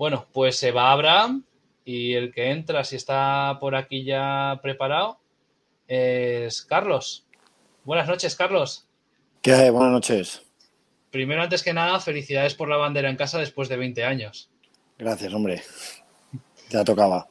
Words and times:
Bueno, 0.00 0.26
pues 0.32 0.56
se 0.56 0.72
va 0.72 0.92
Abraham 0.92 1.44
y 1.84 2.14
el 2.14 2.32
que 2.32 2.52
entra, 2.52 2.84
si 2.84 2.96
está 2.96 3.58
por 3.60 3.74
aquí 3.74 4.02
ya 4.02 4.58
preparado, 4.62 5.20
es 5.86 6.62
Carlos. 6.62 7.26
Buenas 7.84 8.08
noches, 8.08 8.34
Carlos. 8.34 8.86
¿Qué 9.42 9.52
hay? 9.52 9.68
Buenas 9.68 9.92
noches. 9.92 10.42
Primero, 11.10 11.42
antes 11.42 11.62
que 11.62 11.74
nada, 11.74 12.00
felicidades 12.00 12.54
por 12.54 12.70
la 12.70 12.78
bandera 12.78 13.10
en 13.10 13.16
casa 13.16 13.38
después 13.38 13.68
de 13.68 13.76
20 13.76 14.02
años. 14.02 14.48
Gracias, 14.96 15.34
hombre. 15.34 15.62
Ya 16.70 16.82
tocaba. 16.82 17.28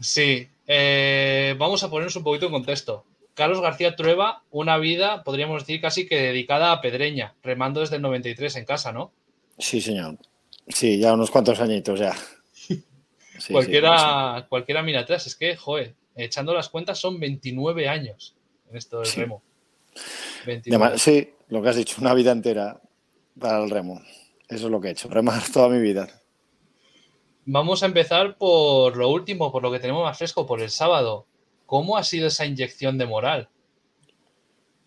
Sí, 0.00 0.48
eh, 0.66 1.54
vamos 1.58 1.84
a 1.84 1.90
ponernos 1.90 2.16
un 2.16 2.24
poquito 2.24 2.46
en 2.46 2.52
contexto. 2.52 3.04
Carlos 3.34 3.60
García 3.60 3.94
Trueba, 3.94 4.42
una 4.50 4.78
vida, 4.78 5.22
podríamos 5.22 5.64
decir 5.64 5.82
casi 5.82 6.08
que 6.08 6.16
dedicada 6.18 6.72
a 6.72 6.80
Pedreña, 6.80 7.34
remando 7.42 7.80
desde 7.80 7.96
el 7.96 8.02
93 8.02 8.56
en 8.56 8.64
casa, 8.64 8.90
¿no? 8.90 9.12
Sí, 9.58 9.82
señor. 9.82 10.16
Sí, 10.74 10.98
ya 10.98 11.12
unos 11.12 11.30
cuantos 11.30 11.60
añitos 11.60 12.00
ya. 12.00 12.14
cualquiera, 13.50 14.46
cualquiera 14.48 14.82
mira 14.82 15.00
atrás, 15.00 15.26
es 15.26 15.36
que, 15.36 15.56
joder, 15.56 15.94
echando 16.14 16.54
las 16.54 16.68
cuentas 16.68 16.98
son 16.98 17.18
29 17.18 17.88
años 17.88 18.34
en 18.70 18.76
esto 18.76 19.00
del 19.00 19.12
remo. 19.12 19.42
Sí, 20.96 21.30
lo 21.48 21.62
que 21.62 21.68
has 21.68 21.76
dicho, 21.76 22.00
una 22.00 22.14
vida 22.14 22.32
entera 22.32 22.80
para 23.38 23.62
el 23.62 23.70
remo. 23.70 24.00
Eso 24.48 24.66
es 24.66 24.70
lo 24.70 24.80
que 24.80 24.88
he 24.88 24.92
hecho, 24.92 25.08
remar 25.08 25.42
toda 25.52 25.68
mi 25.68 25.80
vida. 25.80 26.08
Vamos 27.46 27.82
a 27.82 27.86
empezar 27.86 28.36
por 28.36 28.96
lo 28.96 29.08
último, 29.08 29.50
por 29.50 29.62
lo 29.62 29.72
que 29.72 29.80
tenemos 29.80 30.02
más 30.02 30.16
fresco, 30.16 30.46
por 30.46 30.60
el 30.60 30.70
sábado. 30.70 31.26
¿Cómo 31.66 31.96
ha 31.96 32.04
sido 32.04 32.28
esa 32.28 32.46
inyección 32.46 32.98
de 32.98 33.06
moral? 33.06 33.48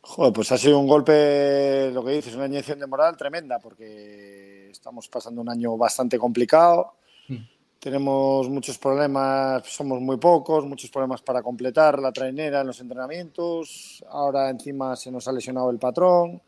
Joder, 0.01 0.33
pues 0.33 0.51
ha 0.51 0.57
sido 0.57 0.79
un 0.79 0.87
golpe, 0.87 1.91
lo 1.93 2.03
que 2.03 2.11
dices, 2.11 2.35
una 2.35 2.47
inyección 2.47 2.79
de 2.79 2.87
moral 2.87 3.15
tremenda, 3.15 3.59
porque 3.59 4.52
estamos 4.73 5.07
pasando 5.07 5.41
un 5.41 5.49
año 5.49 5.77
bastante 5.77 6.17
complicado. 6.19 6.93
Hmm. 7.27 7.45
Tenemos 7.79 8.49
muchos 8.49 8.77
problemas, 8.77 9.65
somos 9.67 9.99
muy 10.01 10.17
pocos, 10.17 10.65
muchos 10.65 10.89
problemas 10.89 11.21
para 11.21 11.41
completar 11.41 11.99
la 11.99 12.11
trainera 12.11 12.61
en 12.61 12.67
los 12.67 12.79
entrenamientos. 12.79 14.03
Ahora 14.09 14.49
encima 14.49 14.95
se 14.95 15.11
nos 15.11 15.27
ha 15.27 15.31
lesionado 15.31 15.69
el 15.69 15.79
patrón 15.79 16.41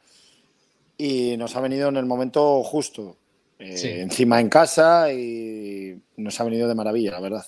y 0.97 1.35
nos 1.37 1.55
ha 1.55 1.61
venido 1.61 1.89
en 1.89 1.97
el 1.97 2.05
momento 2.05 2.63
justo. 2.63 3.17
Eh, 3.57 4.01
encima 4.01 4.41
en 4.41 4.49
casa 4.49 5.11
y 5.13 5.97
nos 6.17 6.39
ha 6.39 6.43
venido 6.43 6.67
de 6.67 6.75
maravilla, 6.75 7.11
la 7.11 7.21
verdad. 7.21 7.45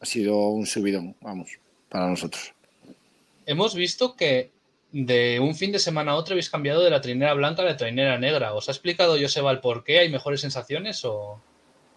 Ha 0.00 0.06
sido 0.06 0.48
un 0.48 0.66
subidón, 0.66 1.16
vamos, 1.20 1.50
para 1.88 2.08
nosotros. 2.08 2.54
Hemos 3.46 3.74
visto 3.74 4.14
que 4.16 4.50
de 4.92 5.38
un 5.38 5.54
fin 5.54 5.70
de 5.72 5.78
semana 5.78 6.12
a 6.12 6.16
otro 6.16 6.34
habéis 6.34 6.50
cambiado 6.50 6.82
de 6.82 6.90
la 6.90 7.00
trinera 7.00 7.34
blanca 7.34 7.62
a 7.62 7.64
la 7.64 7.76
trinera 7.76 8.18
negra. 8.18 8.54
¿Os 8.54 8.68
ha 8.68 8.72
explicado 8.72 9.16
Joseba 9.20 9.50
el 9.50 9.60
por 9.60 9.84
qué? 9.84 10.00
¿Hay 10.00 10.10
mejores 10.10 10.40
sensaciones 10.40 11.04
o...? 11.04 11.40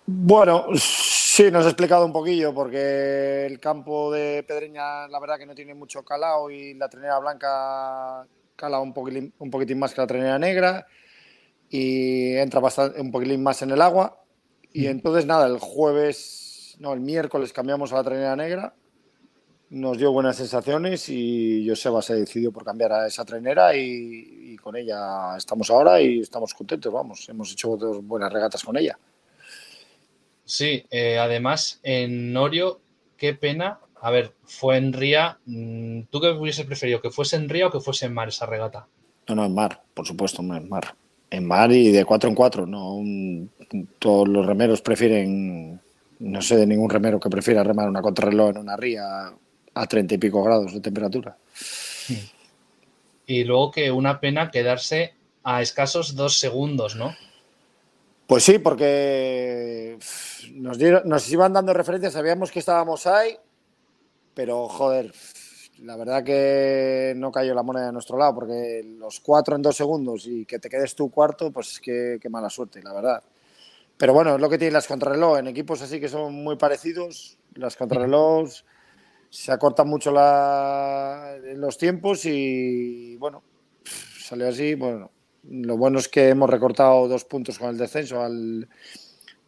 Bueno, 0.06 0.68
sí, 0.76 1.50
nos 1.50 1.66
ha 1.66 1.70
explicado 1.70 2.06
un 2.06 2.14
poquillo 2.14 2.54
porque 2.54 3.46
el 3.46 3.60
campo 3.60 4.12
de 4.12 4.44
Pedreña 4.44 5.08
la 5.08 5.20
verdad 5.20 5.38
que 5.38 5.46
no 5.46 5.56
tiene 5.56 5.74
mucho 5.74 6.04
calao 6.04 6.52
y 6.52 6.74
la 6.74 6.90
trinera 6.90 7.20
blanca 7.20 8.28
cala 8.56 8.80
un 8.80 8.94
poquitín, 8.94 9.34
un 9.40 9.50
poquitín 9.50 9.80
más 9.80 9.94
que 9.94 10.02
la 10.02 10.08
trinera 10.08 10.38
negra 10.38 10.86
y 11.70 12.36
entra 12.36 12.60
bastante, 12.60 13.00
un 13.00 13.12
poquitín 13.12 13.42
más 13.42 13.62
en 13.62 13.72
el 13.72 13.82
agua. 13.82 14.24
Y 14.74 14.88
mm. 14.88 14.92
entonces 14.92 15.26
nada, 15.26 15.48
el 15.48 15.58
jueves, 15.60 16.76
no, 16.80 16.94
el 16.94 17.00
miércoles 17.00 17.54
cambiamos 17.54 17.94
a 17.94 17.96
la 17.96 18.04
trinera 18.04 18.36
negra 18.36 18.76
nos 19.74 19.98
dio 19.98 20.12
buenas 20.12 20.36
sensaciones 20.36 21.10
y 21.10 21.66
Joseba 21.68 22.02
se 22.04 22.14
decidió 22.14 22.52
por 22.52 22.64
cambiar 22.64 22.94
a 22.94 23.08
esa 23.08 23.26
trainera 23.26 23.76
y, 23.76 24.56
con 24.58 24.76
ella 24.76 25.36
estamos 25.36 25.70
ahora 25.72 26.00
y 26.00 26.20
estamos 26.20 26.54
contentos, 26.54 26.94
vamos, 26.94 27.28
hemos 27.28 27.52
hecho 27.52 27.76
dos 27.76 28.06
buenas 28.06 28.32
regatas 28.32 28.64
con 28.64 28.78
ella. 28.78 28.98
Sí, 30.46 30.86
eh, 30.92 31.18
además 31.18 31.80
en 31.82 32.32
Norio, 32.32 32.80
qué 33.18 33.34
pena, 33.34 33.80
a 34.00 34.12
ver, 34.12 34.34
fue 34.44 34.78
en 34.78 34.94
Ría, 34.94 35.40
mm, 35.46 36.02
¿tú 36.12 36.22
qué 36.22 36.30
hubiese 36.30 36.66
preferido, 36.66 37.02
que 37.02 37.10
fuese 37.10 37.36
en 37.36 37.50
Ría 37.50 37.68
o 37.68 37.72
que 37.72 37.80
fuese 37.80 38.06
en 38.06 38.14
mar 38.14 38.28
esa 38.28 38.46
regata? 38.46 38.88
No, 39.28 39.36
no, 39.36 39.46
en 39.46 39.56
mar, 39.56 39.82
por 39.94 40.06
supuesto, 40.06 40.42
en 40.42 40.70
mar. 40.70 40.96
En 41.32 41.48
mar 41.48 41.72
y 41.72 41.92
de 41.92 42.06
cuatro 42.06 42.30
en 42.30 42.36
cuatro, 42.36 42.68
no, 42.68 43.02
todos 43.98 44.28
los 44.28 44.46
remeros 44.46 44.82
prefieren, 44.82 45.82
no 46.20 46.42
sé 46.44 46.58
de 46.58 46.68
ningún 46.68 46.92
remero 46.92 47.20
que 47.20 47.30
prefiera 47.30 47.64
remar 47.64 47.90
una 47.90 48.04
contrarreloj 48.04 48.52
en 48.52 48.58
una 48.60 48.78
ría 48.78 49.34
a 49.74 49.88
treinta 49.88 50.16
y 50.16 50.18
pico 50.18 50.44
grados 50.44 50.74
de 50.74 50.80
temperatura. 50.80 51.38
Y 53.26 53.44
luego 53.44 53.72
que 53.72 53.92
una 53.92 54.20
pena 54.20 54.52
quedarse 54.52 55.14
a 55.44 55.62
escasos 55.62 56.16
dos 56.16 56.40
segundos, 56.40 56.96
¿no? 56.96 57.16
Pues 58.28 58.44
sí, 58.44 58.60
porque 58.60 59.98
nos, 60.54 60.78
nos 61.06 61.32
iban 61.32 61.54
dando 61.54 61.74
referencias, 61.74 62.14
sabíamos 62.14 62.52
que 62.52 62.60
estábamos 62.60 63.06
ahí, 63.06 63.38
pero 64.34 64.68
joder, 64.68 65.14
la 65.80 65.98
verdad 65.98 66.24
que 66.24 67.14
no 67.18 67.32
cayó 67.32 67.54
la 67.54 67.64
moneda 67.64 67.88
de 67.88 67.92
nuestro 67.92 68.18
lado, 68.18 68.36
porque 68.36 68.84
los 68.98 69.20
cuatro 69.20 69.56
en 69.56 69.62
dos 69.62 69.76
segundos 69.76 70.26
y 70.26 70.46
que 70.46 70.60
te 70.60 70.70
quedes 70.70 70.96
tú 70.96 71.12
cuarto, 71.12 71.52
pues 71.52 71.80
qué, 71.82 72.18
qué 72.22 72.30
mala 72.30 72.50
suerte, 72.50 72.82
la 72.82 72.94
verdad. 72.94 73.24
Pero 73.98 74.14
bueno, 74.14 74.36
es 74.36 74.42
lo 74.42 74.50
que 74.50 74.58
tienen 74.58 74.74
las 74.74 74.88
contrarreloj, 74.88 75.40
en 75.40 75.48
equipos 75.48 75.82
así 75.82 76.00
que 76.00 76.08
son 76.08 76.34
muy 76.34 76.56
parecidos, 76.56 77.38
las 77.56 77.76
contrarreloj 77.76 78.50
se 79.34 79.52
acortan 79.52 79.88
mucho 79.88 80.12
los 80.12 81.78
tiempos 81.80 82.24
y 82.26 83.16
bueno, 83.18 83.42
salió 84.20 84.48
así. 84.48 84.76
Bueno, 84.76 85.10
lo 85.50 85.76
bueno 85.76 85.98
es 85.98 86.08
que 86.08 86.30
hemos 86.30 86.48
recortado 86.48 87.08
dos 87.08 87.26
puntos 87.26 87.58
con 87.58 87.70
el 87.70 87.78
descenso. 87.80 88.22
Al, 88.22 88.70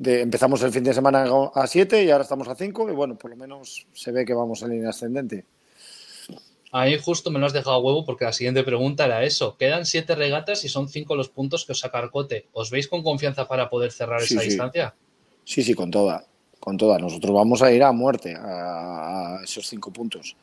empezamos 0.03 0.63
el 0.63 0.71
fin 0.71 0.83
de 0.83 0.91
semana 0.91 1.29
a 1.53 1.67
siete 1.67 2.03
y 2.03 2.09
ahora 2.09 2.23
estamos 2.23 2.47
a 2.47 2.55
cinco 2.55 2.89
y 2.89 2.93
bueno, 2.93 3.15
por 3.15 3.29
lo 3.29 3.37
menos 3.37 3.85
se 3.93 4.11
ve 4.11 4.25
que 4.25 4.33
vamos 4.33 4.63
en 4.63 4.71
línea 4.71 4.89
ascendente. 4.89 5.45
Ahí 6.71 6.97
justo 6.97 7.29
me 7.29 7.37
lo 7.37 7.45
has 7.45 7.53
dejado 7.53 7.75
a 7.75 7.79
huevo 7.79 8.05
porque 8.05 8.25
la 8.25 8.33
siguiente 8.33 8.63
pregunta 8.63 9.05
era 9.05 9.23
eso. 9.23 9.55
Quedan 9.55 9.85
siete 9.85 10.15
regatas 10.15 10.65
y 10.65 10.67
son 10.67 10.89
cinco 10.89 11.15
los 11.15 11.29
puntos 11.29 11.63
que 11.63 11.73
os 11.73 11.79
saca 11.79 11.99
Arcote. 11.99 12.47
¿Os 12.53 12.71
veis 12.71 12.87
con 12.87 13.03
confianza 13.03 13.47
para 13.47 13.69
poder 13.69 13.91
cerrar 13.91 14.23
esa 14.23 14.41
distancia? 14.41 14.95
Sí, 15.43 15.61
sí, 15.61 15.75
con 15.75 15.91
toda 15.91 16.25
con 16.65 16.77
todas. 16.77 16.99
Nosotros 16.99 17.31
vamos 17.31 17.61
a 17.61 17.71
ir 17.71 17.83
a 17.83 17.91
muerte 17.91 18.35
a, 18.35 19.39
esos 19.43 19.67
cinco 19.67 19.93
puntos. 19.93 20.35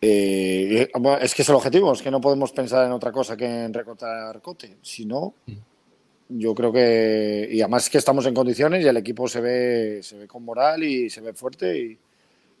Eh, 0.00 0.88
es 1.20 1.34
que 1.34 1.42
es 1.42 1.48
el 1.48 1.54
objetivo, 1.54 1.92
es 1.92 2.00
que 2.00 2.10
no 2.10 2.22
podemos 2.22 2.52
pensar 2.52 2.86
en 2.86 2.92
otra 2.92 3.12
cosa 3.12 3.36
que 3.36 3.64
en 3.64 3.74
recortar 3.74 4.40
cote. 4.40 4.78
Si 4.80 5.04
no, 5.04 5.34
yo 6.30 6.54
creo 6.54 6.72
que. 6.72 7.48
Y 7.52 7.60
además 7.60 7.90
que 7.90 7.98
estamos 7.98 8.24
en 8.24 8.34
condiciones 8.34 8.82
y 8.82 8.88
el 8.88 8.96
equipo 8.96 9.28
se 9.28 9.42
ve, 9.42 10.02
se 10.02 10.16
ve 10.16 10.26
con 10.26 10.42
moral 10.42 10.82
y 10.82 11.10
se 11.10 11.20
ve 11.20 11.34
fuerte 11.34 11.78
y, 11.78 11.98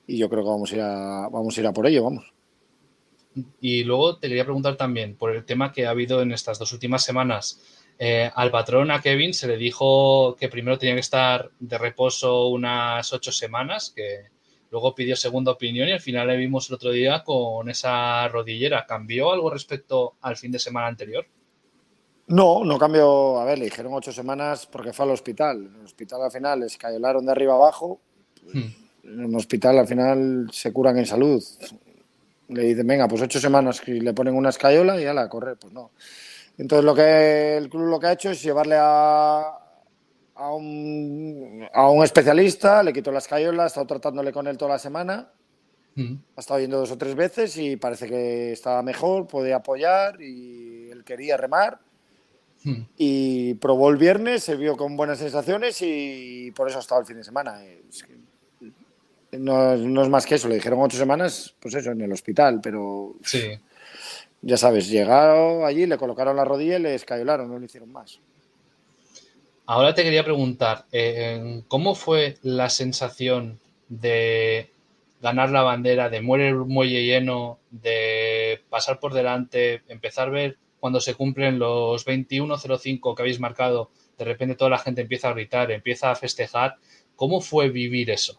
y 0.06 0.18
yo 0.18 0.28
creo 0.28 0.42
que 0.42 0.50
vamos 0.50 0.70
a, 0.72 0.74
ir 0.74 0.82
a, 0.82 1.28
vamos 1.30 1.56
a 1.56 1.60
ir 1.60 1.66
a 1.66 1.72
por 1.72 1.86
ello, 1.86 2.04
vamos. 2.04 2.30
Y 3.60 3.84
luego 3.84 4.18
te 4.18 4.28
quería 4.28 4.44
preguntar 4.44 4.76
también 4.76 5.16
por 5.16 5.34
el 5.34 5.44
tema 5.46 5.72
que 5.72 5.86
ha 5.86 5.90
habido 5.90 6.20
en 6.20 6.30
estas 6.30 6.58
dos 6.58 6.72
últimas 6.74 7.02
semanas 7.02 7.83
eh, 7.98 8.30
al 8.34 8.50
patrón, 8.50 8.90
a 8.90 9.00
Kevin, 9.00 9.32
se 9.34 9.46
le 9.46 9.56
dijo 9.56 10.36
que 10.36 10.48
primero 10.48 10.78
tenía 10.78 10.94
que 10.94 11.00
estar 11.00 11.50
de 11.58 11.78
reposo 11.78 12.48
unas 12.48 13.12
ocho 13.12 13.30
semanas, 13.30 13.92
que 13.94 14.30
luego 14.70 14.94
pidió 14.94 15.14
segunda 15.14 15.52
opinión 15.52 15.88
y 15.88 15.92
al 15.92 16.00
final 16.00 16.26
le 16.26 16.36
vimos 16.36 16.68
el 16.68 16.74
otro 16.74 16.90
día 16.90 17.22
con 17.22 17.68
esa 17.68 18.26
rodillera. 18.28 18.84
¿Cambió 18.86 19.32
algo 19.32 19.50
respecto 19.50 20.14
al 20.22 20.36
fin 20.36 20.50
de 20.50 20.58
semana 20.58 20.88
anterior? 20.88 21.26
No, 22.26 22.64
no 22.64 22.78
cambió. 22.78 23.38
A 23.38 23.44
ver, 23.44 23.58
le 23.58 23.66
dijeron 23.66 23.92
ocho 23.94 24.10
semanas 24.10 24.66
porque 24.66 24.92
fue 24.92 25.04
al 25.04 25.12
hospital. 25.12 25.66
En 25.66 25.80
el 25.80 25.84
hospital 25.84 26.22
al 26.22 26.32
final 26.32 26.60
les 26.60 26.72
escayolaron 26.72 27.24
de 27.24 27.32
arriba 27.32 27.54
abajo. 27.54 28.00
Hmm. 28.52 28.68
En 29.04 29.20
el 29.20 29.36
hospital 29.36 29.78
al 29.78 29.86
final 29.86 30.48
se 30.50 30.72
curan 30.72 30.98
en 30.98 31.06
salud. 31.06 31.44
Le 32.48 32.62
dicen, 32.62 32.86
venga, 32.86 33.06
pues 33.06 33.22
ocho 33.22 33.38
semanas 33.38 33.82
y 33.86 34.00
le 34.00 34.14
ponen 34.14 34.34
una 34.34 34.48
escayola 34.48 35.00
y 35.00 35.04
ya 35.04 35.14
la 35.14 35.28
correr. 35.28 35.56
Pues 35.58 35.72
no. 35.72 35.92
Entonces 36.58 36.84
lo 36.84 36.94
que 36.94 37.56
el 37.56 37.68
club 37.68 37.88
lo 37.88 37.98
que 37.98 38.06
ha 38.06 38.12
hecho 38.12 38.30
es 38.30 38.42
llevarle 38.42 38.76
a, 38.78 39.58
a, 40.34 40.52
un, 40.52 41.66
a 41.72 41.90
un 41.90 42.04
especialista, 42.04 42.82
le 42.82 42.92
quitó 42.92 43.10
las 43.10 43.26
cayolas, 43.26 43.64
ha 43.64 43.66
estado 43.66 43.86
tratándole 43.86 44.32
con 44.32 44.46
él 44.46 44.56
toda 44.56 44.72
la 44.72 44.78
semana, 44.78 45.30
mm. 45.96 46.14
ha 46.36 46.40
estado 46.40 46.60
yendo 46.60 46.78
dos 46.78 46.92
o 46.92 46.98
tres 46.98 47.14
veces 47.16 47.56
y 47.56 47.76
parece 47.76 48.08
que 48.08 48.52
estaba 48.52 48.82
mejor, 48.82 49.26
podía 49.26 49.56
apoyar 49.56 50.20
y 50.20 50.90
él 50.90 51.02
quería 51.04 51.36
remar. 51.36 51.80
Mm. 52.62 52.82
Y 52.96 53.54
probó 53.54 53.90
el 53.90 53.96
viernes, 53.96 54.44
se 54.44 54.56
vio 54.56 54.76
con 54.76 54.96
buenas 54.96 55.18
sensaciones 55.18 55.78
y 55.82 56.52
por 56.52 56.68
eso 56.68 56.78
ha 56.78 56.80
estado 56.80 57.00
el 57.00 57.06
fin 57.06 57.16
de 57.16 57.24
semana. 57.24 57.60
no, 59.32 59.76
no, 59.76 60.02
es 60.02 60.08
más 60.08 60.24
que 60.24 60.36
eso, 60.36 60.48
le 60.48 60.54
dijeron 60.54 60.80
ocho 60.80 60.96
semanas, 60.96 61.54
pues 61.58 61.74
eso, 61.74 61.90
en 61.90 62.00
el 62.00 62.12
hospital, 62.12 62.60
pero... 62.62 63.16
Sí 63.24 63.58
ya 64.44 64.56
sabes, 64.56 64.88
llegaron 64.88 65.64
allí, 65.64 65.86
le 65.86 65.96
colocaron 65.96 66.36
la 66.36 66.44
rodilla 66.44 66.76
y 66.76 66.82
le 66.82 66.94
escayolaron, 66.94 67.50
no 67.50 67.58
le 67.58 67.64
hicieron 67.64 67.90
más. 67.90 68.20
Ahora 69.66 69.94
te 69.94 70.02
quería 70.02 70.24
preguntar, 70.24 70.84
eh, 70.92 71.62
¿cómo 71.68 71.94
fue 71.94 72.36
la 72.42 72.68
sensación 72.68 73.58
de 73.88 74.70
ganar 75.22 75.50
la 75.50 75.62
bandera, 75.62 76.10
de 76.10 76.20
muere 76.20 76.48
el 76.48 76.56
muelle 76.56 77.02
lleno, 77.02 77.58
de 77.70 78.60
pasar 78.68 79.00
por 79.00 79.14
delante, 79.14 79.82
empezar 79.88 80.28
a 80.28 80.32
ver 80.32 80.58
cuando 80.78 81.00
se 81.00 81.14
cumplen 81.14 81.58
los 81.58 82.06
21.05 82.06 83.14
que 83.14 83.22
habéis 83.22 83.40
marcado, 83.40 83.90
de 84.18 84.26
repente 84.26 84.54
toda 84.54 84.68
la 84.68 84.78
gente 84.78 85.00
empieza 85.00 85.30
a 85.30 85.32
gritar, 85.32 85.70
empieza 85.70 86.10
a 86.10 86.14
festejar. 86.14 86.76
¿Cómo 87.16 87.40
fue 87.40 87.70
vivir 87.70 88.10
eso? 88.10 88.38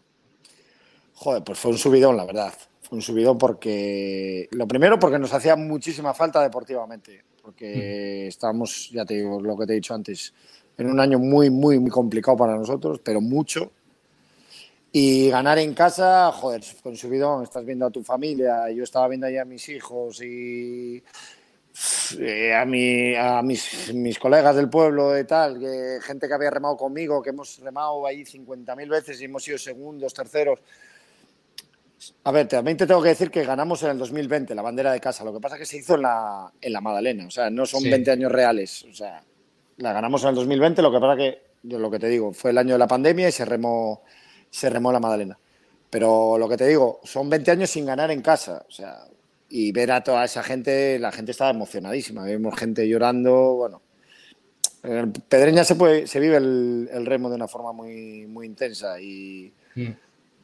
Joder, 1.16 1.44
pues 1.44 1.58
fue 1.58 1.72
un 1.72 1.80
subidón, 1.80 2.18
la 2.18 2.26
verdad. 2.26 2.54
Un 2.92 3.02
subidón 3.02 3.38
porque, 3.38 4.48
lo 4.52 4.68
primero, 4.68 5.00
porque 5.00 5.20
nos 5.20 5.34
hacía 5.34 5.56
muchísima 5.56 6.14
falta 6.14 6.42
deportivamente, 6.42 7.24
porque 7.42 8.26
mm. 8.26 8.28
estábamos, 8.30 8.90
ya 8.92 9.06
te 9.06 9.16
digo 9.16 9.42
lo 9.42 9.58
que 9.58 9.66
te 9.66 9.74
he 9.74 9.76
dicho 9.76 9.94
antes, 9.94 10.34
en 10.78 10.90
un 10.90 11.00
año 11.00 11.20
muy, 11.20 11.50
muy, 11.50 11.80
muy 11.80 11.90
complicado 11.90 12.38
para 12.38 12.56
nosotros, 12.56 13.00
pero 13.04 13.22
mucho. 13.22 13.72
Y 14.92 15.30
ganar 15.30 15.58
en 15.60 15.74
casa, 15.74 16.32
joder, 16.32 16.64
con 16.82 16.96
subidón, 16.96 17.44
estás 17.44 17.66
viendo 17.66 17.86
a 17.86 17.92
tu 17.92 18.04
familia, 18.04 18.70
yo 18.72 18.84
estaba 18.84 19.08
viendo 19.08 19.28
ahí 19.28 19.38
a 19.38 19.44
mis 19.44 19.68
hijos 19.68 20.22
y 20.22 21.04
eh, 22.20 22.54
a, 22.54 22.64
mi, 22.64 23.14
a 23.16 23.42
mis, 23.42 23.94
mis, 23.94 24.18
colegas 24.18 24.56
del 24.56 24.70
pueblo 24.70 25.20
y 25.20 25.26
tal, 25.26 25.60
que 25.60 26.00
gente 26.02 26.28
que 26.28 26.34
había 26.34 26.50
remado 26.50 26.78
conmigo, 26.78 27.22
que 27.22 27.32
hemos 27.32 27.60
remado 27.60 28.06
ahí 28.06 28.24
50.000 28.24 28.90
veces 28.90 29.20
y 29.20 29.26
hemos 29.26 29.44
sido 29.44 29.58
segundos, 29.58 30.14
terceros. 30.14 30.60
A 32.24 32.32
ver, 32.32 32.48
también 32.48 32.78
te 32.78 32.88
tengo 32.88 33.02
que 33.02 33.10
decir 33.10 33.32
que 33.32 33.44
ganamos 33.44 33.82
en 33.84 33.92
el 33.92 33.98
2020 33.98 34.54
la 34.56 34.62
bandera 34.62 34.92
de 34.92 35.00
casa. 35.00 35.24
Lo 35.24 35.34
que 35.34 35.40
pasa 35.40 35.56
es 35.56 35.60
que 35.60 35.66
se 35.66 35.78
hizo 35.78 35.96
en 35.96 36.04
la, 36.04 36.52
en 36.62 36.74
la 36.74 36.82
Madalena, 36.82 37.28
o 37.28 37.32
sea, 37.32 37.50
no 37.50 37.66
son 37.66 37.84
20 37.84 38.12
años 38.12 38.32
reales. 38.32 38.86
O 38.90 38.94
sea, 38.94 39.24
la 39.78 39.94
ganamos 39.94 40.24
en 40.24 40.30
el 40.30 40.36
2020, 40.36 40.82
lo 40.82 40.92
que 40.92 41.00
pasa 41.00 41.16
que, 41.16 41.42
yo 41.64 41.80
lo 41.80 41.90
que 41.90 42.00
te 42.00 42.08
digo, 42.08 42.34
fue 42.34 42.52
el 42.52 42.58
año 42.58 42.74
de 42.74 42.80
la 42.80 42.88
pandemia 42.88 43.30
y 43.30 43.32
se 43.32 43.46
remó, 43.46 44.04
se 44.50 44.70
remó 44.70 44.92
la 44.92 45.00
Madalena. 45.00 45.38
Pero 45.90 46.38
lo 46.38 46.50
que 46.50 46.58
te 46.58 46.68
digo, 46.68 47.00
son 47.04 47.30
20 47.30 47.52
años 47.52 47.70
sin 47.70 47.86
ganar 47.86 48.12
en 48.12 48.22
casa. 48.22 48.66
O 48.68 48.72
sea, 48.72 49.06
y 49.50 49.72
ver 49.72 49.92
a 49.92 50.04
toda 50.04 50.26
esa 50.26 50.44
gente, 50.44 51.00
la 51.00 51.12
gente 51.12 51.32
estaba 51.32 51.52
emocionadísima. 51.52 52.26
Vimos 52.26 52.58
gente 52.58 52.88
llorando, 52.88 53.56
bueno. 53.56 53.82
En 54.84 55.12
Pedreña 55.12 55.64
se, 55.64 55.76
puede, 55.76 56.06
se 56.06 56.20
vive 56.20 56.38
el, 56.38 57.06
remo 57.06 57.30
de 57.30 57.36
una 57.36 57.48
forma 57.48 57.72
muy, 57.72 58.28
muy 58.28 58.46
intensa 58.46 59.00
y, 59.02 59.52
mm. 59.74 59.92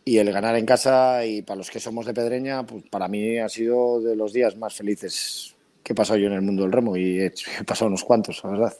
Y 0.04 0.18
el 0.18 0.32
ganar 0.32 0.56
en 0.56 0.66
casa 0.66 1.26
y 1.26 1.42
para 1.42 1.58
los 1.58 1.70
que 1.70 1.80
somos 1.80 2.06
de 2.06 2.14
Pedreña, 2.14 2.64
pues 2.66 2.84
para 2.90 3.08
mí 3.08 3.38
ha 3.38 3.50
sido 3.50 4.02
de 4.02 4.16
los 4.16 4.34
días 4.34 4.56
más 4.58 4.74
felices 4.74 5.56
que 5.84 5.94
he 5.94 5.96
pasado 5.96 6.20
yo 6.20 6.28
en 6.28 6.34
el 6.34 6.42
mundo 6.42 6.64
del 6.64 6.72
remo 6.72 6.98
y 6.98 7.20
he, 7.20 7.34
pasado 7.66 7.88
unos 7.88 8.04
cuantos, 8.04 8.44
la 8.44 8.52
verdad. 8.52 8.78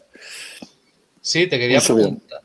Sí, 1.22 1.48
te 1.48 1.60
quería 1.60 1.80
preguntar. 1.80 2.42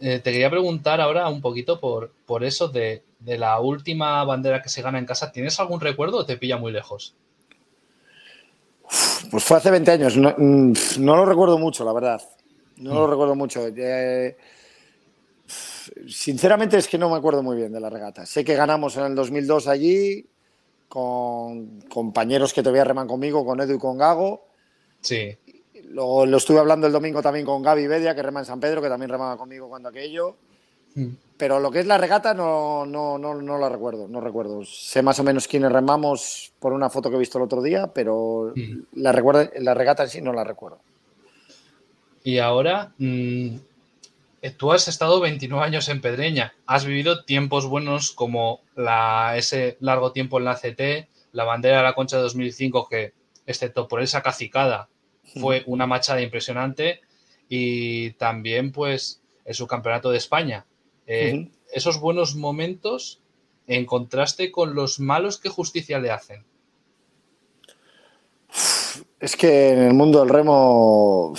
Eh, 0.00 0.18
te 0.18 0.32
quería 0.32 0.50
preguntar 0.50 1.00
ahora 1.00 1.28
un 1.28 1.40
poquito 1.40 1.78
por, 1.78 2.10
por 2.26 2.42
eso 2.42 2.68
de, 2.68 3.02
de 3.20 3.38
la 3.38 3.60
última 3.60 4.24
bandera 4.24 4.60
que 4.60 4.68
se 4.68 4.82
gana 4.82 4.98
en 4.98 5.06
casa, 5.06 5.30
¿tienes 5.30 5.58
algún 5.60 5.80
recuerdo 5.80 6.18
o 6.18 6.26
te 6.26 6.36
pilla 6.36 6.56
muy 6.56 6.72
lejos? 6.72 7.14
Pues 9.30 9.44
fue 9.44 9.56
hace 9.56 9.70
20 9.70 9.90
años, 9.90 10.16
no, 10.16 10.34
mm, 10.36 10.72
lo 10.98 11.24
recuerdo 11.24 11.56
mucho, 11.56 11.84
la 11.84 11.92
verdad. 11.92 12.22
No 12.76 12.94
lo 12.94 13.06
mm. 13.06 13.10
recuerdo 13.10 13.34
mucho. 13.34 13.66
Eh, 13.68 14.36
sinceramente 16.08 16.76
es 16.78 16.88
que 16.88 16.98
no 16.98 17.10
me 17.10 17.16
acuerdo 17.16 17.42
muy 17.42 17.56
bien 17.56 17.72
de 17.72 17.80
la 17.80 17.90
regata. 17.90 18.26
Sé 18.26 18.44
que 18.44 18.54
ganamos 18.54 18.96
en 18.96 19.04
el 19.04 19.14
2002 19.14 19.68
allí 19.68 20.26
con 20.88 21.80
compañeros 21.82 22.52
que 22.52 22.62
todavía 22.62 22.84
reman 22.84 23.08
conmigo, 23.08 23.44
con 23.44 23.60
Edu 23.60 23.74
y 23.74 23.78
con 23.78 23.96
Gago. 23.96 24.46
Sí. 25.00 25.36
Lo, 25.88 26.26
lo 26.26 26.36
estuve 26.36 26.58
hablando 26.58 26.86
el 26.86 26.92
domingo 26.92 27.22
también 27.22 27.46
con 27.46 27.62
Gaby 27.62 27.86
Bedia, 27.86 28.14
que 28.14 28.22
rema 28.22 28.40
en 28.40 28.46
San 28.46 28.60
Pedro, 28.60 28.82
que 28.82 28.88
también 28.88 29.10
remaba 29.10 29.36
conmigo 29.36 29.68
cuando 29.68 29.88
aquello. 29.88 30.36
Mm. 30.94 31.08
Pero 31.36 31.58
lo 31.58 31.70
que 31.70 31.80
es 31.80 31.86
la 31.86 31.98
regata 31.98 32.34
no, 32.34 32.86
no, 32.86 33.18
no, 33.18 33.34
no 33.34 33.58
la 33.58 33.68
recuerdo, 33.68 34.06
no 34.06 34.20
recuerdo. 34.20 34.64
Sé 34.64 35.02
más 35.02 35.18
o 35.18 35.24
menos 35.24 35.48
quiénes 35.48 35.72
remamos 35.72 36.52
por 36.60 36.72
una 36.72 36.88
foto 36.88 37.10
que 37.10 37.16
he 37.16 37.18
visto 37.18 37.38
el 37.38 37.44
otro 37.44 37.62
día, 37.62 37.88
pero 37.92 38.52
mm. 38.54 39.00
la, 39.00 39.12
recuerdo, 39.12 39.50
la 39.58 39.74
regata 39.74 40.04
en 40.04 40.10
sí 40.10 40.20
no 40.20 40.32
la 40.32 40.44
recuerdo. 40.44 40.80
Y 42.22 42.38
ahora, 42.38 42.92
mm, 42.98 43.56
tú 44.50 44.72
has 44.72 44.88
estado 44.88 45.20
29 45.20 45.64
años 45.64 45.88
en 45.88 46.00
Pedreña, 46.00 46.54
has 46.66 46.84
vivido 46.84 47.24
tiempos 47.24 47.66
buenos 47.66 48.10
como 48.10 48.60
la, 48.74 49.34
ese 49.36 49.76
largo 49.80 50.12
tiempo 50.12 50.38
en 50.38 50.44
la 50.44 50.56
CT, 50.56 51.08
la 51.32 51.44
bandera 51.44 51.78
de 51.78 51.82
la 51.84 51.94
Concha 51.94 52.16
de 52.16 52.22
2005, 52.24 52.88
que 52.88 53.12
excepto 53.46 53.86
por 53.86 54.02
esa 54.02 54.22
cacicada 54.22 54.88
fue 55.40 55.62
una 55.66 55.86
machada 55.86 56.20
impresionante, 56.20 57.00
y 57.48 58.12
también 58.12 58.72
pues 58.72 59.22
el 59.44 59.54
subcampeonato 59.54 60.10
de 60.10 60.18
España. 60.18 60.66
Eh, 61.06 61.50
esos 61.72 62.00
buenos 62.00 62.34
momentos 62.34 63.20
en 63.66 63.86
contraste 63.86 64.50
con 64.50 64.74
los 64.74 65.00
malos 65.00 65.38
que 65.38 65.48
justicia 65.48 65.98
le 65.98 66.10
hacen. 66.10 66.44
Es 69.20 69.36
que 69.36 69.70
en 69.70 69.78
el 69.80 69.94
mundo 69.94 70.20
del 70.20 70.28
remo, 70.28 71.32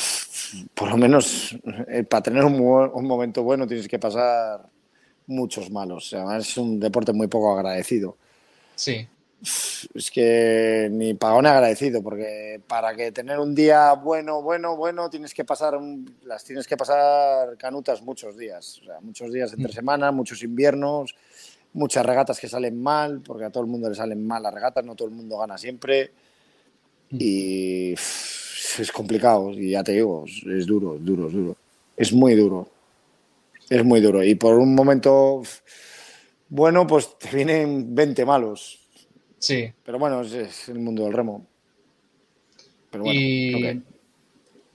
por 0.74 0.90
lo 0.90 0.98
menos 0.98 1.58
eh, 1.88 2.04
para 2.04 2.24
tener 2.24 2.44
un, 2.44 2.58
momento 3.06 3.44
bueno 3.44 3.68
tienes 3.68 3.88
que 3.88 4.00
pasar 4.00 4.68
muchos 5.28 5.70
malos. 5.70 6.14
Además 6.14 6.48
es 6.48 6.58
un 6.58 6.80
deporte 6.80 7.14
muy 7.14 7.28
poco 7.28 7.58
agradecido. 7.58 8.18
Sí 8.76 9.08
es 9.44 10.10
que 10.10 10.88
ni 10.90 11.14
pagón 11.16 11.46
agradecido, 11.46 12.02
porque 12.02 12.62
para 12.66 12.96
que 12.96 13.12
tener 13.12 13.40
un 13.40 13.54
día 13.54 13.94
bueno, 13.94 14.42
bueno, 14.42 14.78
bueno, 14.78 15.10
tienes 15.10 15.34
que 15.34 15.44
pasar, 15.44 15.78
las 16.24 16.46
tienes 16.46 16.66
que 16.66 16.78
pasar 16.78 17.58
canutas 17.58 18.02
muchos 18.02 18.38
días, 18.38 18.80
o 18.82 18.86
sea, 18.86 19.02
muchos 19.02 19.34
días 19.34 19.52
entre 19.52 19.72
mm. 19.72 19.76
semana, 19.76 20.12
muchos 20.12 20.44
inviernos, 20.44 21.14
muchas 21.74 22.06
regatas 22.06 22.40
que 22.40 22.48
salen 22.48 22.82
mal, 22.82 23.20
porque 23.20 23.46
a 23.46 23.50
todo 23.50 23.64
el 23.64 23.70
mundo 23.70 23.90
le 23.90 23.96
salen 23.96 24.26
mal 24.26 24.44
las 24.44 24.54
regatas, 24.54 24.86
no 24.86 24.96
todo 24.96 25.10
el 25.10 25.14
mundo 25.14 25.38
gana 25.38 25.58
siempre, 25.58 26.12
mm. 27.10 27.18
y 27.20 27.96
es 28.80 28.92
complicado, 28.92 29.52
y 29.52 29.72
ya 29.72 29.84
te 29.84 29.94
digo, 29.94 30.26
es 30.26 30.66
duro, 30.66 30.96
es 30.96 31.06
duro, 31.06 31.28
es 31.28 31.34
duro, 31.34 31.58
es 31.98 32.14
muy 32.14 32.36
duro, 32.36 32.70
es 33.70 33.84
muy 33.84 34.02
duro, 34.02 34.24
y 34.24 34.36
por 34.36 34.58
un 34.58 34.76
momento 34.76 35.44
bueno, 36.50 36.86
pues 36.86 37.18
te 37.18 37.36
vienen 37.36 37.96
20 37.96 38.26
malos, 38.26 38.84
Sí. 39.44 39.74
Pero 39.84 40.00
bueno, 40.00 40.22
es, 40.22 40.70
el 40.70 40.80
mundo 40.80 41.04
del 41.04 41.12
remo. 41.12 41.46
y, 43.04 43.82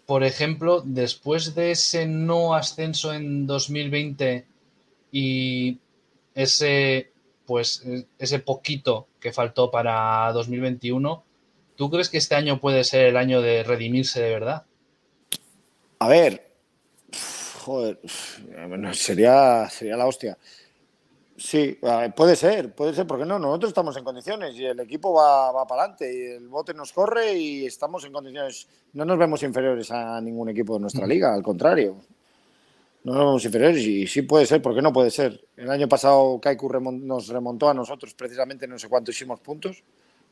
por 0.05 0.23
ejemplo, 0.23 0.83
después 0.85 1.55
de 1.55 1.71
ese 1.71 2.07
no 2.07 2.53
ascenso 2.53 3.15
en 3.15 3.47
2020 3.47 4.45
y 5.11 5.79
ese, 6.35 7.13
pues, 7.47 7.83
ese 8.19 8.39
poquito 8.41 9.09
que 9.21 9.33
faltó 9.33 9.71
para 9.71 10.31
2021, 10.35 11.25
¿tú 11.79 11.89
crees 11.89 12.09
que 12.09 12.19
este 12.19 12.35
año 12.35 12.61
puede 12.61 12.83
ser 12.83 13.07
el 13.07 13.17
año 13.17 13.41
de 13.41 13.63
redimirse 13.63 14.21
de 14.21 14.31
verdad? 14.31 14.67
A 16.01 16.09
ver, 16.09 16.51
joder, 17.61 18.01
sería, 18.95 19.71
sería 19.71 19.97
la 19.97 20.07
hostia. 20.07 20.37
Sí, 21.37 21.79
puede 22.17 22.35
ser, 22.35 22.75
puede 22.75 22.95
ser, 22.95 23.07
porque 23.07 23.25
no, 23.25 23.39
nosotros 23.39 23.69
estamos 23.71 23.97
en 23.97 24.03
condiciones 24.03 24.57
y 24.57 24.65
el 24.65 24.81
equipo 24.81 25.13
va, 25.13 25.53
va 25.53 25.69
para 25.69 25.83
adelante 25.83 26.13
y 26.13 26.33
el 26.33 26.49
bote 26.49 26.75
nos 26.75 26.93
corre 26.93 27.33
y 27.35 27.65
estamos 27.65 28.05
en 28.05 28.13
condiciones, 28.13 28.67
no 28.95 29.05
nos 29.05 29.17
vemos 29.17 29.41
inferiores 29.45 29.89
a 29.93 30.21
ningún 30.21 30.49
equipo 30.49 30.75
de 30.75 30.81
nuestra 30.81 31.07
liga, 31.07 31.33
al 31.33 31.45
contrario, 31.45 31.97
no 33.05 33.13
nos 33.13 33.25
vemos 33.25 33.45
inferiores 33.45 33.87
y 33.87 34.05
sí 34.09 34.23
puede 34.23 34.47
ser, 34.47 34.61
¿por 34.61 34.75
qué 34.75 34.83
no 34.83 34.93
puede 34.93 35.13
ser? 35.13 35.41
El 35.57 35.71
año 35.71 35.89
pasado 35.89 36.41
Kaiku 36.41 36.69
nos 36.91 37.29
remontó 37.29 37.69
a 37.69 37.75
nosotros 37.75 38.15
precisamente 38.15 38.67
no 38.67 38.77
sé 38.77 38.89
cuánto 38.89 39.13
hicimos 39.13 39.39
puntos, 39.39 39.85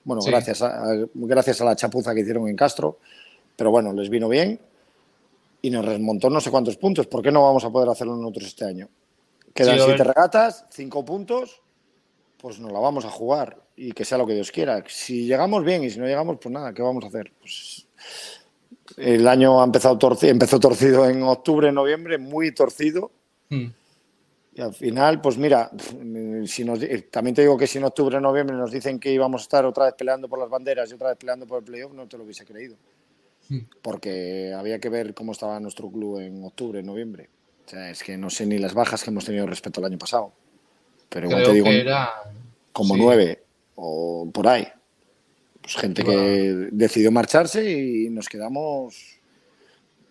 bueno, 0.07 0.23
gracias, 0.25 0.63
a, 0.63 0.85
gracias 1.15 1.61
a 1.61 1.65
la 1.65 1.75
chapuza 1.75 2.15
que 2.15 2.21
hicieron 2.21 2.49
en 2.49 2.55
Castro, 2.55 3.01
pero 3.57 3.73
bueno, 3.73 3.93
les 3.93 4.09
vino 4.09 4.29
bien 4.29 4.61
y 5.61 5.69
nos 5.69 5.85
remontó 5.85 6.31
no 6.31 6.41
sé 6.41 6.49
cuántos 6.53 6.77
puntos, 6.77 7.09
¿por 7.09 7.23
qué 7.23 7.33
no 7.33 7.43
vamos 7.43 7.65
a 7.65 7.71
poder 7.71 7.89
hacerlo 7.89 8.15
nosotros 8.15 8.47
este 8.47 8.65
año? 8.65 8.89
Quedan 9.53 9.81
siete 9.81 10.05
regatas, 10.05 10.65
cinco 10.71 11.05
puntos, 11.05 11.61
pues 12.39 12.61
nos 12.61 12.71
la 12.71 12.79
vamos 12.79 13.05
a 13.05 13.11
jugar 13.11 13.61
y 13.75 13.91
que 13.91 14.05
sea 14.05 14.17
lo 14.17 14.29
que 14.29 14.35
Dios 14.35 14.53
quiera. 14.53 14.85
Si 14.87 15.27
llegamos 15.27 15.65
bien 15.65 15.83
y 15.83 15.91
si 15.91 15.99
no 15.99 16.07
llegamos, 16.07 16.39
pues 16.41 16.53
nada, 16.53 16.73
¿qué 16.73 16.83
vamos 16.83 17.03
a 17.03 17.09
hacer? 17.09 17.33
Pues 17.41 17.89
el 18.97 19.27
año 19.27 19.61
ha 19.61 19.65
empezado 19.65 19.99
torcido, 19.99 20.31
empezó 20.31 20.61
torcido 20.61 21.11
en 21.11 21.21
octubre, 21.25 21.73
noviembre, 21.73 22.17
muy 22.17 22.55
torcido. 22.55 23.11
Hmm. 23.49 23.71
Y 24.59 24.63
al 24.63 24.73
final, 24.73 25.21
pues 25.21 25.37
mira, 25.37 25.71
si 26.47 26.65
nos, 26.65 26.81
también 27.11 27.35
te 27.35 27.43
digo 27.43 27.59
que 27.59 27.67
si 27.67 27.77
en 27.77 27.85
octubre, 27.85 28.19
noviembre 28.19 28.57
nos 28.57 28.71
dicen 28.71 28.99
que 28.99 29.13
íbamos 29.13 29.43
a 29.43 29.45
estar 29.45 29.67
otra 29.67 29.85
vez 29.85 29.95
peleando 29.99 30.31
por 30.31 30.39
las 30.39 30.49
banderas 30.49 30.91
y 30.91 30.95
otra 30.95 31.11
vez 31.11 31.19
peleando 31.19 31.47
por 31.47 31.59
el 31.59 31.65
playoff, 31.65 31.93
no 31.93 32.09
te 32.09 32.17
lo 32.17 32.25
hubiese 32.25 32.47
creído. 32.47 32.75
Hmm. 33.51 33.59
Porque 33.83 34.55
había 34.57 34.79
que 34.79 34.89
ver 34.89 35.13
cómo 35.13 35.33
estaba 35.33 35.61
nuestro 35.61 35.91
club 35.91 36.21
en 36.21 36.43
octubre, 36.43 36.83
noviembre. 36.83 37.29
O 37.67 37.69
sea, 37.69 37.91
es 37.91 38.03
que 38.03 38.17
no 38.17 38.31
sé 38.31 38.47
ni 38.47 38.57
las 38.57 38.73
bajas 38.73 39.05
que 39.05 39.11
hemos 39.11 39.27
tenido 39.27 39.47
respecto 39.47 39.81
al 39.83 39.89
año 39.89 39.99
pasado. 39.99 40.33
Pero 41.11 41.29
igual 41.29 41.43
te 41.43 41.53
digo, 41.53 41.67
como 42.73 42.97
nueve 42.97 43.43
o 43.75 44.27
por 44.33 44.49
ahí. 44.49 44.67
Pues 45.61 45.77
gente 45.77 46.03
que 46.03 46.69
decidió 46.73 47.13
marcharse 47.13 47.71
y 47.71 48.09
nos 48.09 48.27
quedamos. 48.27 49.19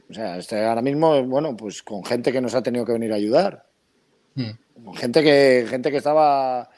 O 0.07 0.13
sea, 0.13 0.37
este 0.37 0.63
ahora 0.63 0.83
mismo, 0.83 1.23
bueno, 1.23 1.57
pues 1.57 1.81
con 1.81 2.05
gente 2.05 2.31
que 2.31 2.41
nos 2.41 2.53
ha 2.53 2.61
tenido 2.61 2.85
que 2.85 2.91
venir 2.91 3.11
a 3.11 3.15
ayudar. 3.15 3.64
Hmm. 4.35 4.93
Gente 4.95 5.23
que, 5.23 5.65
gente 5.69 5.91
que 5.91 5.97
estaba 5.97 6.69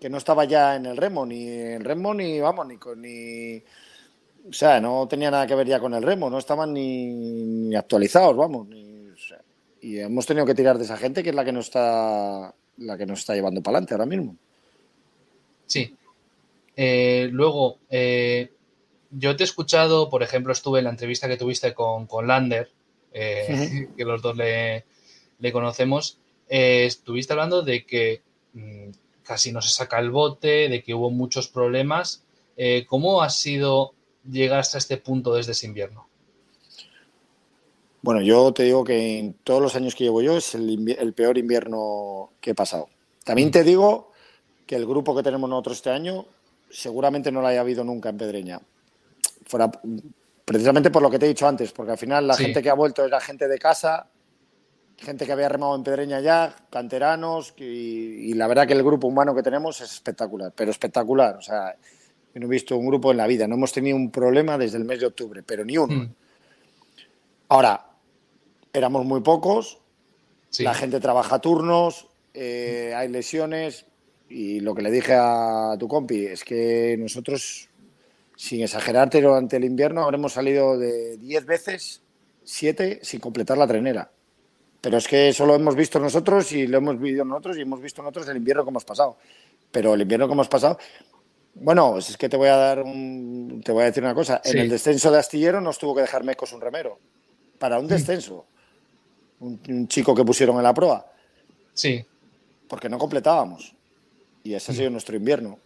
que 0.00 0.10
no 0.10 0.18
estaba 0.18 0.44
ya 0.44 0.74
en 0.74 0.86
el 0.86 0.96
remo, 0.96 1.24
ni 1.24 1.48
en 1.48 1.84
remo, 1.84 2.12
ni 2.12 2.40
vamos, 2.40 2.66
ni 2.66 2.76
con 2.76 3.00
ni. 3.00 3.62
O 4.48 4.52
sea, 4.52 4.80
no 4.80 5.06
tenía 5.06 5.30
nada 5.30 5.46
que 5.46 5.54
ver 5.54 5.68
ya 5.68 5.78
con 5.78 5.94
el 5.94 6.02
remo, 6.02 6.28
no 6.28 6.38
estaban 6.38 6.72
ni, 6.72 7.72
actualizados, 7.76 8.36
vamos, 8.36 8.66
ni 8.66 8.92
y 9.82 9.98
hemos 9.98 10.24
tenido 10.26 10.46
que 10.46 10.54
tirar 10.54 10.78
de 10.78 10.84
esa 10.84 10.96
gente 10.96 11.22
que 11.22 11.30
es 11.30 11.34
la 11.34 11.44
que 11.44 11.52
nos 11.52 11.66
está, 11.66 12.54
la 12.78 12.96
que 12.96 13.04
nos 13.04 13.18
está 13.18 13.34
llevando 13.34 13.60
para 13.62 13.78
adelante 13.78 13.94
ahora 13.94 14.06
mismo. 14.06 14.36
Sí. 15.66 15.96
Eh, 16.76 17.28
luego, 17.32 17.78
eh, 17.90 18.52
yo 19.10 19.34
te 19.34 19.42
he 19.42 19.44
escuchado, 19.44 20.08
por 20.08 20.22
ejemplo, 20.22 20.52
estuve 20.52 20.78
en 20.78 20.84
la 20.84 20.90
entrevista 20.90 21.26
que 21.26 21.36
tuviste 21.36 21.74
con, 21.74 22.06
con 22.06 22.28
Lander, 22.28 22.70
eh, 23.12 23.88
que 23.96 24.04
los 24.04 24.22
dos 24.22 24.36
le, 24.36 24.84
conocemos, 25.52 26.20
estuviste 26.58 27.32
hablando 27.32 27.62
de 27.62 27.86
que 27.86 28.22
mm, 28.52 28.90
casi 29.22 29.52
no 29.52 29.62
se 29.62 29.70
saca 29.70 29.98
el 29.98 30.10
bote, 30.10 30.68
de 30.68 30.82
que 30.82 30.94
hubo 30.94 31.10
muchos 31.10 31.48
problemas. 31.48 32.24
¿Cómo 32.86 33.22
ha 33.22 33.30
sido 33.30 33.94
llegar 34.30 34.60
hasta 34.60 34.78
este 34.78 34.96
punto 34.96 35.34
desde 35.34 35.52
ese 35.52 35.66
invierno? 35.66 36.06
Bueno, 38.02 38.20
yo 38.20 38.52
te 38.52 38.64
digo 38.64 38.82
que 38.82 39.18
en 39.18 39.34
todos 39.44 39.62
los 39.62 39.76
años 39.76 39.94
que 39.94 40.04
llevo 40.04 40.22
yo 40.22 40.36
es 40.36 40.56
el, 40.56 41.12
peor 41.14 41.38
invierno 41.38 42.32
que 42.40 42.50
he 42.50 42.54
pasado. 42.54 42.88
También 43.24 43.52
te 43.52 43.62
digo 43.62 44.10
que 44.66 44.74
el 44.74 44.86
grupo 44.86 45.14
que 45.14 45.22
tenemos 45.22 45.48
nosotros 45.48 45.76
este 45.76 45.90
año 45.90 46.26
seguramente 46.68 47.30
no 47.30 47.40
lo 47.40 47.46
haya 47.46 47.60
habido 47.60 47.84
nunca 47.84 48.08
en 48.08 48.18
Pedreña. 48.18 48.60
Fuera, 49.46 49.70
precisamente 50.44 50.90
por 50.90 51.00
lo 51.00 51.10
que 51.10 51.20
te 51.20 51.26
he 51.26 51.28
dicho 51.28 51.46
antes, 51.46 51.70
porque 51.70 51.92
al 51.92 51.98
final 51.98 52.26
la 52.26 52.36
gente 52.36 52.60
que 52.60 52.70
ha 52.70 52.74
vuelto 52.74 53.04
era 53.04 53.20
gente 53.20 53.46
de 53.46 53.58
casa, 53.58 54.08
gente 55.02 55.26
que 55.26 55.32
había 55.32 55.48
remado 55.48 55.74
en 55.74 55.82
Pedreña 55.82 56.20
ya, 56.20 56.54
canteranos, 56.70 57.54
y, 57.58 58.32
la 58.34 58.46
verdad 58.46 58.66
que 58.66 58.72
el 58.72 58.82
grupo 58.82 59.08
humano 59.08 59.34
que 59.34 59.42
tenemos 59.42 59.80
es 59.80 59.92
espectacular, 59.92 60.52
pero 60.54 60.70
espectacular. 60.70 61.36
O 61.36 61.42
sea, 61.42 61.76
yo 62.34 62.40
no 62.40 62.46
he 62.46 62.50
visto 62.50 62.76
un 62.76 62.86
grupo 62.86 63.10
en 63.10 63.18
la 63.18 63.26
vida, 63.26 63.46
no 63.46 63.56
hemos 63.56 63.72
tenido 63.72 63.96
un 63.96 64.10
problema 64.10 64.56
desde 64.56 64.78
el 64.78 64.84
mes 64.84 65.00
de 65.00 65.06
octubre, 65.06 65.42
pero 65.42 65.64
ni 65.64 65.76
uno. 65.76 65.94
Mm. 65.94 66.14
Ahora, 67.48 67.86
éramos 68.72 69.04
muy 69.04 69.20
pocos, 69.20 69.78
la 70.58 70.74
gente 70.74 71.00
trabaja 71.00 71.40
turnos, 71.40 72.08
eh, 72.32 72.94
hay 72.96 73.08
lesiones 73.08 73.84
y 74.28 74.60
lo 74.60 74.74
que 74.74 74.82
le 74.82 74.90
dije 74.90 75.14
a 75.14 75.76
tu 75.78 75.88
compi 75.88 76.26
es 76.26 76.44
que 76.44 76.96
nosotros, 76.98 77.68
sin 78.36 78.62
exagerarte, 78.62 79.20
durante 79.20 79.58
el 79.58 79.64
invierno 79.64 80.02
habremos 80.02 80.32
salido 80.32 80.78
de 80.78 81.18
10 81.18 81.44
veces, 81.44 82.02
7 82.44 83.00
sin 83.02 83.20
completar 83.20 83.58
la 83.58 83.66
trenera. 83.66 84.10
Pero 84.82 84.98
es 84.98 85.08
que 85.08 85.30
eso 85.30 85.46
lo 85.46 85.54
hemos 85.54 85.74
visto 85.74 85.98
nosotros 85.98 86.52
y 86.52 86.66
lo 86.66 86.76
hemos 86.76 87.00
vivido 87.00 87.24
nosotros 87.24 87.56
y 87.56 87.62
hemos 87.62 87.80
visto 87.80 88.02
nosotros 88.02 88.28
el 88.28 88.36
invierno 88.36 88.64
que 88.64 88.70
hemos 88.70 88.84
pasado. 88.84 89.16
Pero 89.70 89.94
el 89.94 90.02
invierno 90.02 90.26
que 90.26 90.34
hemos 90.34 90.48
pasado, 90.48 90.76
bueno, 91.54 91.96
es 91.96 92.16
que 92.18 92.28
te 92.28 92.36
voy 92.36 92.48
a 92.48 92.56
dar 92.56 92.82
un, 92.82 93.62
te 93.64 93.72
voy 93.72 93.84
a 93.84 93.86
decir 93.86 94.02
una 94.02 94.14
cosa. 94.14 94.42
En 94.44 94.58
el 94.58 94.68
descenso 94.68 95.10
de 95.10 95.18
Astillero 95.18 95.62
nos 95.62 95.78
tuvo 95.78 95.94
que 95.94 96.02
dejar 96.02 96.24
Mecos 96.24 96.52
un 96.52 96.60
remero 96.60 96.98
para 97.58 97.78
un 97.78 97.86
descenso 97.86 98.44
un, 99.42 99.88
chico 99.88 100.14
que 100.14 100.24
pusieron 100.24 100.56
en 100.56 100.62
la 100.62 100.74
proa. 100.74 101.06
Sí. 101.74 102.04
Porque 102.68 102.88
no 102.88 102.98
completábamos. 102.98 103.74
Y 104.44 104.54
ese 104.54 104.72
ha 104.72 104.74
sido 104.74 104.90
nuestro 104.90 105.16
invierno. 105.16 105.58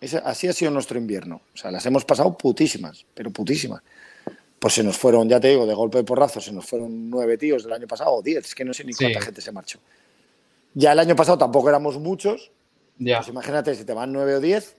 Ese, 0.00 0.18
así 0.18 0.48
ha 0.48 0.52
sido 0.52 0.70
nuestro 0.70 0.98
invierno. 0.98 1.42
O 1.54 1.56
sea, 1.56 1.70
las 1.70 1.84
hemos 1.86 2.04
pasado 2.04 2.36
putísimas, 2.36 3.04
pero 3.14 3.30
putísimas. 3.30 3.82
Pues 4.60 4.74
se 4.74 4.84
nos 4.84 4.96
fueron, 4.96 5.28
ya 5.28 5.40
te 5.40 5.48
digo, 5.48 5.66
de 5.66 5.74
golpe 5.74 5.98
de 5.98 6.04
porrazo, 6.04 6.40
se 6.40 6.52
nos 6.52 6.66
fueron 6.66 7.08
nueve 7.08 7.38
tíos 7.38 7.64
del 7.64 7.72
año 7.72 7.88
pasado, 7.88 8.12
o 8.12 8.22
diez, 8.22 8.44
es 8.44 8.54
que 8.54 8.64
no 8.64 8.74
sé 8.74 8.84
ni 8.84 8.92
cuánta 8.92 9.20
gente 9.20 9.40
se 9.40 9.50
marchó. 9.50 9.80
Ya 10.74 10.92
el 10.92 10.98
año 10.98 11.16
pasado 11.16 11.38
tampoco 11.38 11.70
éramos 11.70 11.98
muchos. 11.98 12.52
Ya. 12.98 13.16
Pues 13.16 13.28
imagínate, 13.28 13.74
si 13.74 13.84
te 13.84 13.94
van 13.94 14.12
nueve 14.12 14.34
o 14.36 14.40
diez, 14.40 14.76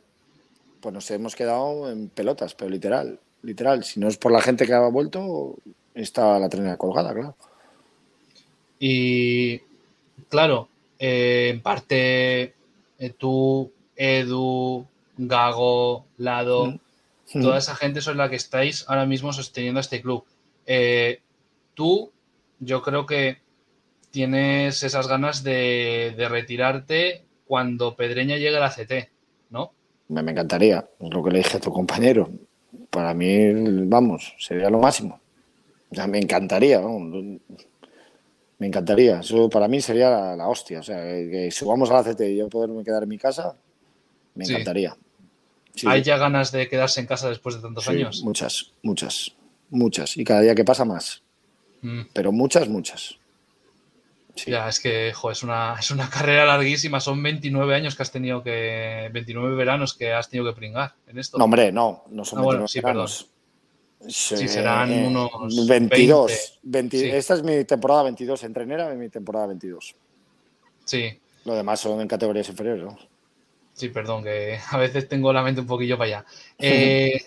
pues 0.80 0.94
nos 0.94 1.10
hemos 1.10 1.36
quedado 1.36 1.90
en 1.92 2.10
pelotas, 2.10 2.54
pero 2.54 2.70
literal, 2.70 3.20
literal. 3.42 3.84
Si 3.84 4.00
no 4.00 4.08
es 4.08 4.18
por 4.18 4.32
la 4.32 4.42
gente 4.42 4.68
que 4.68 4.74
ha 4.74 4.88
vuelto, 4.88 5.56
está 5.96 6.38
la 6.38 6.48
trenera 6.48 6.78
colgada, 6.78 7.12
claro. 7.14 7.36
Y 8.80 9.60
claro, 10.30 10.70
eh, 11.00 11.50
en 11.54 11.62
parte 11.62 12.54
eh, 13.00 13.10
tú, 13.18 13.72
Edu, 13.96 14.86
Gago, 15.18 16.06
Lado, 16.18 16.68
mm. 16.68 16.80
Toda 17.34 17.58
esa 17.58 17.76
gente 17.76 18.02
son 18.02 18.18
la 18.18 18.30
que 18.30 18.36
estáis 18.36 18.86
ahora 18.88 19.06
mismo 19.06 19.32
sosteniendo 19.32 19.80
este 19.80 20.02
club. 20.02 20.26
Eh, 20.66 21.22
tú, 21.74 22.12
yo 22.60 22.82
creo 22.82 23.06
que 23.06 23.38
tienes 24.12 24.84
esas 24.84 25.08
ganas 25.08 25.44
de, 25.44 26.14
retirarte 26.30 27.24
cuando 27.46 27.96
Pedreña 27.96 28.36
llegue 28.36 28.58
a 28.58 28.60
la 28.60 28.70
CT, 28.70 29.10
¿no? 29.50 29.72
Me, 30.10 30.20
encantaría, 30.20 30.90
es 31.00 31.10
lo 31.10 31.24
que 31.24 31.32
le 31.32 31.38
dije 31.40 31.58
a 31.58 31.62
tu 31.62 31.72
compañero. 31.72 32.30
Para 32.90 33.14
mí, 33.14 33.54
vamos, 33.86 34.36
sería 34.38 34.70
lo 34.70 34.80
máximo. 34.80 35.20
O 35.90 35.96
sea, 35.96 36.08
me 36.08 36.20
encantaría. 36.20 36.82
Me 38.58 38.68
encantaría. 38.68 39.22
Eso 39.22 39.50
para 39.50 39.68
mí 39.68 39.82
sería 39.82 40.36
la, 40.36 40.48
hostia. 40.48 40.80
O 40.80 40.84
sea, 40.84 40.98
que, 41.02 41.50
subamos 41.52 41.90
a 41.92 42.02
la 42.02 42.04
CT 42.04 42.22
y 42.22 42.38
yo 42.38 42.50
poderme 42.50 42.84
quedar 42.84 43.04
en 43.04 43.10
mi 43.10 43.18
casa, 43.18 43.56
me 44.36 44.44
encantaría. 44.44 44.96
¿Hay 45.86 46.04
ya 46.04 46.18
ganas 46.18 46.52
de 46.52 46.68
quedarse 46.68 47.00
en 47.00 47.08
casa 47.08 47.30
después 47.30 47.56
de 47.56 47.62
tantos 47.62 47.88
años? 47.88 48.24
Muchas, 48.24 48.74
muchas, 48.82 49.32
muchas. 49.70 50.18
Y 50.18 50.24
cada 50.24 50.42
día 50.42 50.56
que 50.56 50.66
pasa 50.66 50.86
más. 50.86 51.24
Mm. 51.82 52.02
Pero 52.14 52.32
muchas, 52.32 52.68
muchas. 52.68 53.18
Ya, 54.46 54.70
es 54.70 54.80
que 54.80 55.10
es, 55.10 55.44
una, 55.44 55.76
es 55.80 55.92
una 55.92 56.10
carrera 56.10 56.46
larguísima. 56.46 57.00
Son 57.00 57.22
29 57.22 57.76
años 57.76 57.96
que 57.96 58.04
has 58.04 58.12
tenido 58.12 58.44
que. 58.44 59.10
29 59.14 59.56
veranos 59.56 59.94
que 59.94 60.14
has 60.14 60.30
tenido 60.30 60.52
que 60.52 60.58
pringar 60.58 60.94
en 61.08 61.20
esto. 61.20 61.38
No, 61.38 61.46
hombre, 61.46 61.72
no. 61.72 62.04
No 62.10 62.26
son 62.26 62.40
ah, 62.40 62.68
sí, 62.68 62.82
Perdón. 62.82 63.08
Sí, 64.08 64.48
serán 64.48 64.92
eh, 64.92 65.08
unos 65.08 65.68
22. 65.68 66.60
Esta 66.92 67.36
es 67.36 67.44
mi 67.44 67.64
temporada 67.66 68.04
22 68.04 68.44
en 68.44 68.54
trenera, 68.54 68.90
mi 68.96 69.10
temporada 69.10 69.48
22. 69.48 69.96
Sí. 70.86 71.20
Lo 71.46 71.54
demás 71.56 71.80
son 71.80 72.02
en 72.02 72.08
categorías 72.08 72.50
inferiores, 72.50 72.84
¿no? 72.84 72.98
Sí, 73.74 73.90
perdón, 73.90 74.24
que 74.24 74.60
a 74.72 74.78
veces 74.78 75.08
tengo 75.08 75.34
la 75.34 75.44
mente 75.44 75.62
un 75.62 75.68
poquillo 75.68 75.98
para 75.98 76.08
allá. 76.08 76.26
Eh, 76.60 77.22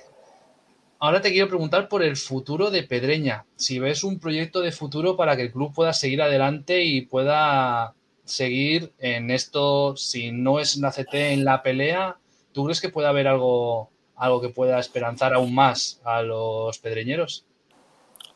ahora 0.98 1.20
te 1.20 1.30
quiero 1.30 1.48
preguntar 1.48 1.88
por 1.88 2.02
el 2.02 2.16
futuro 2.16 2.70
de 2.70 2.82
Pedreña. 2.82 3.44
Si 3.56 3.78
ves 3.78 4.04
un 4.04 4.18
proyecto 4.18 4.60
de 4.60 4.72
futuro 4.72 5.16
para 5.16 5.36
que 5.36 5.42
el 5.42 5.52
club 5.52 5.74
pueda 5.74 5.92
seguir 5.92 6.22
adelante 6.22 6.84
y 6.84 7.02
pueda 7.02 7.94
seguir 8.24 8.92
en 8.98 9.30
esto, 9.30 9.96
si 9.96 10.32
no 10.32 10.60
es 10.60 10.76
la 10.76 10.90
CT 10.90 11.14
en 11.32 11.44
la 11.44 11.62
pelea, 11.62 12.16
¿tú 12.52 12.64
crees 12.64 12.80
que 12.80 12.88
puede 12.88 13.08
haber 13.08 13.28
algo 13.28 13.90
algo 14.16 14.40
que 14.40 14.48
pueda 14.48 14.78
esperanzar 14.78 15.34
aún 15.34 15.54
más 15.54 16.00
a 16.04 16.22
los 16.22 16.78
pedreñeros? 16.78 17.44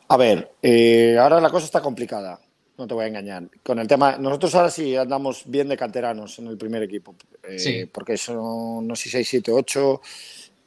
A 0.07 0.17
ver, 0.17 0.51
eh, 0.61 1.17
ahora 1.19 1.39
la 1.39 1.49
cosa 1.49 1.65
está 1.65 1.81
complicada, 1.81 2.39
no 2.79 2.87
te 2.87 2.93
voy 2.93 3.03
a 3.03 3.07
engañar. 3.07 3.43
Con 3.61 3.77
el 3.77 3.87
tema, 3.87 4.17
nosotros 4.17 4.55
ahora 4.55 4.71
sí 4.71 4.95
andamos 4.95 5.43
bien 5.45 5.67
de 5.67 5.75
canteranos 5.75 6.39
en 6.39 6.47
el 6.47 6.57
primer 6.57 6.81
equipo, 6.81 7.13
eh, 7.43 7.59
sí. 7.59 7.85
porque 7.85 8.17
son, 8.17 8.87
no 8.87 8.95
sé, 8.95 9.09
6, 9.09 9.27
7, 9.27 9.51
8, 9.51 10.01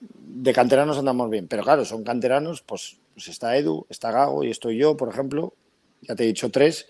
de 0.00 0.52
canteranos 0.52 0.98
andamos 0.98 1.30
bien, 1.30 1.48
pero 1.48 1.62
claro, 1.62 1.84
son 1.84 2.04
canteranos, 2.04 2.60
pues, 2.60 2.98
pues 3.14 3.28
está 3.28 3.56
Edu, 3.56 3.86
está 3.88 4.12
Gago 4.12 4.44
y 4.44 4.50
estoy 4.50 4.76
yo, 4.76 4.94
por 4.96 5.08
ejemplo, 5.08 5.54
ya 6.02 6.14
te 6.14 6.24
he 6.24 6.26
dicho 6.26 6.50
tres, 6.50 6.86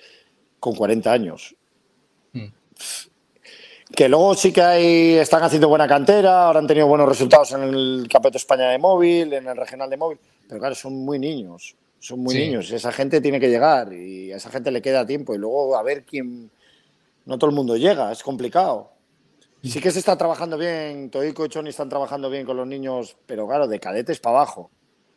con 0.58 0.74
40 0.74 1.12
años. 1.12 1.54
Hmm. 2.32 2.48
Que 3.94 4.08
luego 4.08 4.34
sí 4.34 4.52
que 4.52 4.62
hay, 4.62 5.14
están 5.14 5.44
haciendo 5.44 5.68
buena 5.68 5.86
cantera, 5.86 6.46
ahora 6.46 6.58
han 6.58 6.66
tenido 6.66 6.88
buenos 6.88 7.08
resultados 7.08 7.52
en 7.52 7.62
el 7.62 8.08
Campeonato 8.10 8.38
España 8.38 8.70
de 8.70 8.78
Móvil, 8.78 9.32
en 9.32 9.46
el 9.46 9.56
Regional 9.56 9.88
de 9.88 9.96
Móvil, 9.96 10.18
pero 10.48 10.58
claro, 10.58 10.74
son 10.74 10.94
muy 11.04 11.20
niños, 11.20 11.76
son 12.02 12.18
muy 12.18 12.34
niños. 12.34 12.70
Esa 12.72 12.90
gente 12.90 13.20
tiene 13.20 13.38
que 13.38 13.48
llegar 13.48 13.92
y 13.92 14.32
a 14.32 14.36
esa 14.36 14.50
gente 14.50 14.72
le 14.72 14.82
queda 14.82 15.06
tiempo 15.06 15.34
y 15.34 15.38
luego 15.38 15.76
a 15.76 15.82
ver 15.84 16.04
quién. 16.04 16.50
No 17.24 17.38
todo 17.38 17.50
el 17.50 17.54
mundo 17.54 17.76
llega, 17.76 18.10
es 18.10 18.24
complicado. 18.24 18.90
Sí 19.62 19.80
que 19.80 19.92
se 19.92 20.00
está 20.00 20.18
trabajando 20.18 20.58
bien, 20.58 21.08
Toico 21.08 21.46
y 21.46 21.48
Choni 21.48 21.70
están 21.70 21.88
trabajando 21.88 22.28
bien 22.28 22.44
con 22.44 22.56
los 22.56 22.66
niños, 22.66 23.16
pero 23.26 23.46
claro, 23.46 23.68
de 23.68 23.78
cadetes 23.78 24.18
para 24.18 24.38
abajo. 24.38 24.72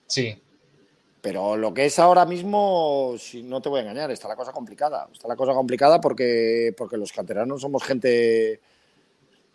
Sí. 0.06 0.40
Pero 1.22 1.58
lo 1.58 1.74
que 1.74 1.86
es 1.88 1.98
ahora 1.98 2.24
mismo, 2.24 3.16
si 3.18 3.42
no 3.42 3.60
te 3.60 3.70
voy 3.70 3.80
a 3.80 3.82
engañar, 3.82 4.12
está 4.12 4.28
la 4.28 4.36
cosa 4.36 4.52
complicada. 4.52 5.10
Está 5.12 5.28
la 5.28 5.36
cosa 5.36 5.54
complicada 5.54 6.00
porque, 6.00 6.72
porque 6.78 6.98
los 6.98 7.12
canteranos 7.12 7.62
somos 7.62 7.84
gente, 7.84 8.62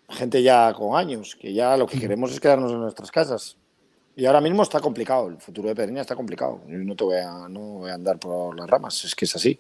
gente 0.08 0.42
ya 0.42 0.74
con 0.74 0.98
años, 0.98 1.36
que 1.40 1.52
ya 1.52 1.76
lo 1.76 1.86
que 1.86 2.00
queremos 2.00 2.32
es 2.32 2.40
quedarnos 2.40 2.72
en 2.72 2.80
nuestras 2.80 3.12
casas. 3.12 3.56
Y 4.16 4.26
ahora 4.26 4.40
mismo 4.40 4.62
está 4.62 4.80
complicado, 4.80 5.28
el 5.28 5.38
futuro 5.38 5.68
de 5.68 5.74
Pedreña 5.74 6.02
está 6.02 6.16
complicado. 6.16 6.60
no 6.66 6.94
te 6.96 7.04
voy 7.04 7.16
a, 7.16 7.48
no 7.48 7.60
voy 7.60 7.90
a 7.90 7.94
andar 7.94 8.18
por 8.18 8.56
las 8.56 8.68
ramas, 8.68 9.04
es 9.04 9.14
que 9.14 9.24
es 9.24 9.36
así. 9.36 9.58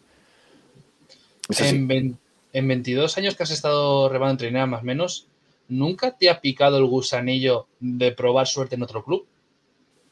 En, 2.52 2.68
22 2.68 3.16
años 3.16 3.36
que 3.36 3.44
has 3.44 3.50
estado 3.50 4.08
remando 4.08 4.32
en 4.32 4.38
trinidad 4.38 4.66
más 4.66 4.82
o 4.82 4.84
menos, 4.84 5.26
¿nunca 5.68 6.16
te 6.16 6.28
ha 6.28 6.40
picado 6.40 6.78
el 6.78 6.86
gusanillo 6.86 7.66
de 7.78 8.12
probar 8.12 8.46
suerte 8.46 8.74
en 8.74 8.82
otro 8.82 9.04
club? 9.04 9.24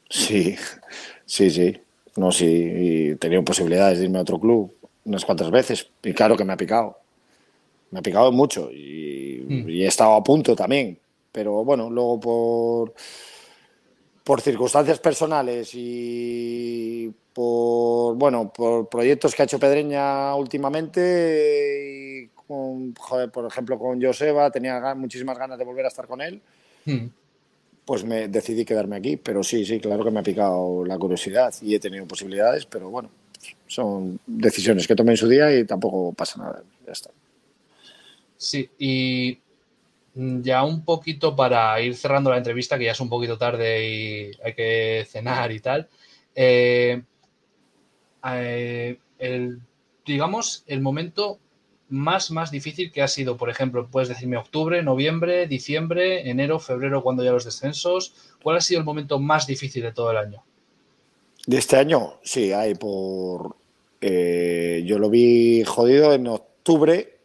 Sí, 0.08 0.56
sí, 1.26 1.50
sí. 1.50 1.80
No, 2.16 2.32
sí, 2.32 2.46
he 2.46 3.16
tenido 3.16 3.44
posibilidades 3.44 3.98
de 3.98 4.04
irme 4.04 4.18
a 4.18 4.22
otro 4.22 4.40
club 4.40 4.74
unas 5.04 5.24
cuantas 5.24 5.50
veces 5.50 5.88
y 6.02 6.12
claro 6.12 6.36
que 6.36 6.44
me 6.44 6.52
ha 6.52 6.56
picado. 6.56 6.98
Me 7.90 8.00
ha 8.00 8.02
picado 8.02 8.30
mucho 8.30 8.70
y, 8.70 9.44
hmm. 9.48 9.68
he 9.68 9.86
estado 9.86 10.14
a 10.14 10.22
punto 10.22 10.54
también. 10.54 10.98
Pero 11.32 11.64
bueno, 11.64 11.90
luego 11.90 12.20
por, 12.20 12.94
por 14.28 14.42
circunstancias 14.42 14.98
personales 14.98 15.70
y 15.72 17.10
por, 17.32 18.14
bueno, 18.14 18.52
por 18.52 18.86
proyectos 18.86 19.34
que 19.34 19.40
ha 19.40 19.46
hecho 19.46 19.58
Pedreña 19.58 20.34
últimamente 20.34 22.26
y 22.26 22.28
con, 22.46 22.94
joder, 22.94 23.30
por 23.30 23.46
ejemplo, 23.46 23.78
con 23.78 24.02
Joseba, 24.02 24.50
tenía 24.50 24.94
muchísimas 24.94 25.38
ganas 25.38 25.58
de 25.58 25.64
volver 25.64 25.86
a 25.86 25.88
estar 25.88 26.06
con 26.06 26.20
él. 26.20 26.42
Hmm. 26.84 27.06
Pues 27.86 28.04
me 28.04 28.28
decidí 28.28 28.66
quedarme 28.66 28.96
aquí, 28.96 29.16
pero 29.16 29.42
sí, 29.42 29.64
sí, 29.64 29.80
claro 29.80 30.04
que 30.04 30.10
me 30.10 30.20
ha 30.20 30.22
picado 30.22 30.84
la 30.84 30.98
curiosidad 30.98 31.54
y 31.62 31.74
he 31.74 31.80
tenido 31.80 32.04
posibilidades, 32.04 32.66
pero 32.66 32.90
bueno, 32.90 33.08
son 33.66 34.20
decisiones 34.26 34.86
que 34.86 34.94
tomé 34.94 35.12
en 35.12 35.16
su 35.16 35.26
día 35.26 35.58
y 35.58 35.64
tampoco 35.64 36.12
pasa 36.12 36.38
nada, 36.38 36.62
ya 36.84 36.92
está. 36.92 37.08
Sí, 38.36 38.68
y 38.78 39.38
ya 40.18 40.64
un 40.64 40.84
poquito 40.84 41.36
para 41.36 41.80
ir 41.80 41.94
cerrando 41.96 42.30
la 42.30 42.38
entrevista, 42.38 42.76
que 42.76 42.86
ya 42.86 42.92
es 42.92 43.00
un 43.00 43.08
poquito 43.08 43.38
tarde 43.38 43.88
y 43.88 44.30
hay 44.44 44.54
que 44.54 45.06
cenar 45.08 45.52
y 45.52 45.60
tal. 45.60 45.88
Eh, 46.34 47.02
eh, 48.24 48.98
el, 49.18 49.60
digamos, 50.04 50.64
el 50.66 50.80
momento 50.80 51.38
más, 51.88 52.32
más 52.32 52.50
difícil 52.50 52.90
que 52.90 53.00
ha 53.02 53.08
sido, 53.08 53.36
por 53.36 53.48
ejemplo, 53.48 53.88
puedes 53.88 54.08
decirme 54.08 54.36
octubre, 54.36 54.82
noviembre, 54.82 55.46
diciembre, 55.46 56.28
enero, 56.28 56.58
febrero, 56.58 57.02
cuando 57.02 57.22
ya 57.22 57.30
los 57.30 57.44
descensos. 57.44 58.14
¿Cuál 58.42 58.56
ha 58.56 58.60
sido 58.60 58.80
el 58.80 58.84
momento 58.84 59.20
más 59.20 59.46
difícil 59.46 59.82
de 59.82 59.92
todo 59.92 60.10
el 60.10 60.16
año? 60.16 60.42
De 61.46 61.58
este 61.58 61.76
año, 61.76 62.18
sí, 62.22 62.52
hay 62.52 62.74
por. 62.74 63.56
Eh, 64.00 64.82
yo 64.84 64.98
lo 64.98 65.10
vi 65.10 65.62
jodido 65.64 66.12
en 66.12 66.26
octubre. 66.26 67.17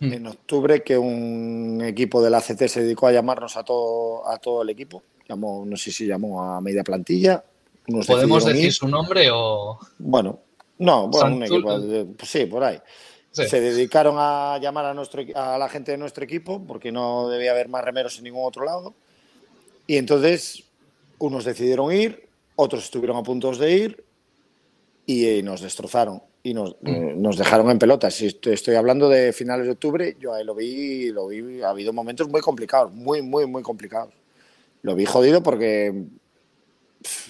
Hmm. 0.00 0.12
En 0.12 0.26
octubre, 0.26 0.82
que 0.82 0.98
un 0.98 1.80
equipo 1.84 2.22
del 2.22 2.34
ACT 2.34 2.66
se 2.66 2.82
dedicó 2.82 3.06
a 3.06 3.12
llamarnos 3.12 3.56
a 3.56 3.64
todo, 3.64 4.28
a 4.28 4.38
todo 4.38 4.62
el 4.62 4.70
equipo. 4.70 5.02
Llamó, 5.28 5.64
no 5.64 5.76
sé 5.76 5.92
si 5.92 6.06
llamó 6.06 6.42
a 6.42 6.60
media 6.60 6.82
plantilla. 6.82 7.44
¿Podemos 8.06 8.44
decir 8.44 8.72
su 8.72 8.88
nombre 8.88 9.28
o.? 9.32 9.78
Bueno, 9.98 10.40
no, 10.78 11.08
bueno, 11.08 11.36
un 11.36 11.42
equipo. 11.44 11.80
Pues 12.16 12.30
sí, 12.30 12.46
por 12.46 12.64
ahí. 12.64 12.78
Se 13.30 13.60
dedicaron 13.60 14.14
a 14.18 14.58
llamar 14.60 14.86
a, 14.86 14.94
nuestro, 14.94 15.22
a 15.34 15.58
la 15.58 15.68
gente 15.68 15.90
de 15.90 15.98
nuestro 15.98 16.22
equipo 16.22 16.64
porque 16.64 16.92
no 16.92 17.28
debía 17.28 17.50
haber 17.50 17.68
más 17.68 17.84
remeros 17.84 18.16
en 18.18 18.24
ningún 18.24 18.46
otro 18.46 18.64
lado. 18.64 18.94
Y 19.86 19.96
entonces 19.96 20.62
unos 21.18 21.44
decidieron 21.44 21.92
ir, 21.92 22.28
otros 22.56 22.84
estuvieron 22.84 23.16
a 23.16 23.22
punto 23.22 23.50
de 23.52 23.72
ir 23.72 24.04
y, 25.04 25.26
eh, 25.26 25.42
nos 25.42 25.60
destrozaron 25.60 26.22
y 26.46 26.52
nos, 26.52 26.76
mm. 26.82 26.86
eh, 26.86 27.14
nos, 27.16 27.38
dejaron 27.38 27.70
en 27.70 27.78
pelotas. 27.78 28.14
Si 28.14 28.26
estoy, 28.26 28.74
hablando 28.74 29.08
de 29.08 29.32
finales 29.32 29.64
de 29.64 29.72
octubre, 29.72 30.16
yo 30.20 30.34
ahí 30.34 30.44
lo 30.44 30.54
vi, 30.54 31.10
lo 31.10 31.28
vi, 31.28 31.62
ha 31.62 31.70
habido 31.70 31.92
momentos 31.92 32.28
muy 32.28 32.42
complicados, 32.42 32.92
muy, 32.92 33.22
muy, 33.22 33.46
muy 33.46 33.62
complicados. 33.62 34.12
Lo 34.82 34.94
vi 34.94 35.06
jodido 35.06 35.42
porque, 35.42 36.04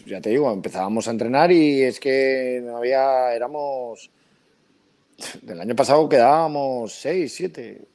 ya 0.04 0.20
te 0.20 0.30
digo, 0.30 0.52
empezábamos 0.52 1.06
a 1.06 1.12
entrenar 1.12 1.52
y 1.52 1.82
es 1.82 2.00
que 2.00 2.60
no 2.64 2.76
había, 2.76 3.32
éramos 3.32 4.10
del 5.42 5.60
año 5.60 5.76
pasado 5.76 6.08
quedábamos 6.08 6.92
seis, 6.92 7.32
siete, 7.36 7.86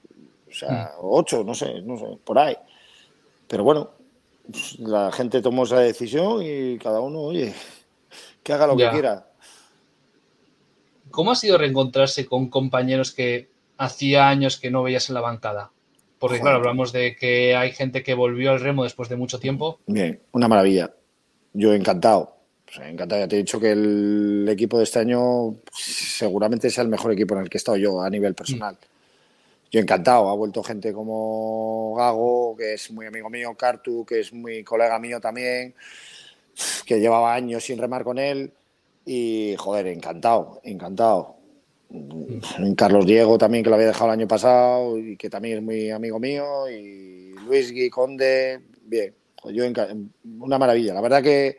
o 0.49 0.53
sea, 0.53 0.93
mm. 0.95 0.99
ocho, 1.01 1.43
no 1.43 1.53
sé, 1.53 1.81
no 1.81 1.97
sé, 1.97 2.05
por 2.23 2.39
ahí. 2.39 2.55
Pero 3.45 3.65
bueno, 3.65 3.91
pues, 4.49 4.79
la 4.79 5.11
gente 5.11 5.41
tomó 5.41 5.63
esa 5.63 5.79
decisión 5.79 6.41
y 6.43 6.77
cada 6.77 7.01
uno, 7.01 7.19
oye, 7.19 7.53
que 8.41 8.53
haga 8.53 8.67
lo 8.67 8.77
que 8.77 8.89
quiera. 8.89 9.28
¿Cómo 11.11 11.31
ha 11.31 11.35
sido 11.35 11.57
reencontrarse 11.57 12.25
con 12.25 12.49
compañeros 12.49 13.11
que 13.11 13.49
hacía 13.77 14.29
años 14.29 14.59
que 14.59 14.71
no 14.71 14.83
veías 14.83 15.09
en 15.09 15.15
la 15.15 15.21
bancada? 15.21 15.71
Porque 16.19 16.41
claro, 16.41 16.57
hablamos 16.57 16.91
de 16.91 17.15
que 17.15 17.55
hay 17.55 17.71
gente 17.71 18.03
que 18.03 18.13
volvió 18.13 18.51
al 18.51 18.59
remo 18.59 18.83
después 18.83 19.07
de 19.07 19.15
mucho 19.15 19.39
tiempo. 19.39 19.79
Bien, 19.87 20.19
una 20.33 20.49
maravilla. 20.49 20.93
Yo 21.53 21.73
encantado. 21.73 22.35
encantado. 22.83 23.21
Ya 23.21 23.27
te 23.27 23.35
he 23.35 23.39
dicho 23.39 23.59
que 23.59 23.71
el 23.71 24.45
equipo 24.49 24.77
de 24.77 24.83
este 24.83 24.99
año 24.99 25.55
seguramente 25.73 26.67
es 26.67 26.77
el 26.77 26.89
mejor 26.89 27.13
equipo 27.13 27.35
en 27.35 27.41
el 27.41 27.49
que 27.49 27.57
he 27.57 27.59
estado 27.59 27.77
yo 27.77 28.01
a 28.01 28.09
nivel 28.09 28.35
personal. 28.35 28.77
Yo 29.71 29.79
encantado. 29.79 30.29
Ha 30.29 30.35
vuelto 30.35 30.61
gente 30.61 30.91
como 30.91 31.95
Gago, 31.95 32.57
que 32.57 32.73
es 32.73 32.91
muy 32.91 33.05
amigo 33.05 33.29
mío, 33.29 33.55
Cartu, 33.55 34.05
que 34.05 34.19
es 34.19 34.33
muy 34.33 34.63
colega 34.63 34.99
mío 34.99 35.21
también, 35.21 35.73
que 36.85 36.99
llevaba 36.99 37.33
años 37.33 37.63
sin 37.63 37.77
remar 37.77 38.03
con 38.03 38.19
él. 38.19 38.51
Y, 39.11 39.55
joder, 39.57 39.87
encantado, 39.87 40.61
encantado. 40.63 41.37
Carlos 42.77 43.07
Diego 43.07 43.39
también, 43.39 43.63
que 43.63 43.71
lo 43.71 43.75
había 43.75 43.87
dejado 43.87 44.11
el 44.11 44.19
año 44.19 44.27
pasado 44.27 44.99
y 44.99 45.17
que 45.17 45.31
también 45.31 45.57
es 45.57 45.63
muy 45.63 45.89
amigo 45.89 46.19
mío. 46.19 46.69
Y 46.69 47.33
Luis 47.43 47.71
Gui 47.71 47.89
Conde, 47.89 48.61
bien. 48.83 49.15
Yo 49.45 49.63
una 50.37 50.59
maravilla. 50.59 50.93
La 50.93 51.01
verdad 51.01 51.23
que 51.23 51.57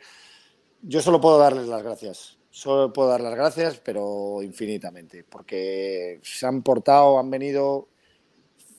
yo 0.82 1.02
solo 1.02 1.20
puedo 1.20 1.38
darles 1.38 1.66
las 1.66 1.82
gracias. 1.82 2.38
Solo 2.50 2.92
puedo 2.92 3.08
dar 3.08 3.20
las 3.20 3.34
gracias, 3.34 3.80
pero 3.80 4.44
infinitamente, 4.44 5.24
porque 5.24 6.20
se 6.22 6.46
han 6.46 6.62
portado, 6.62 7.18
han 7.18 7.30
venido 7.30 7.88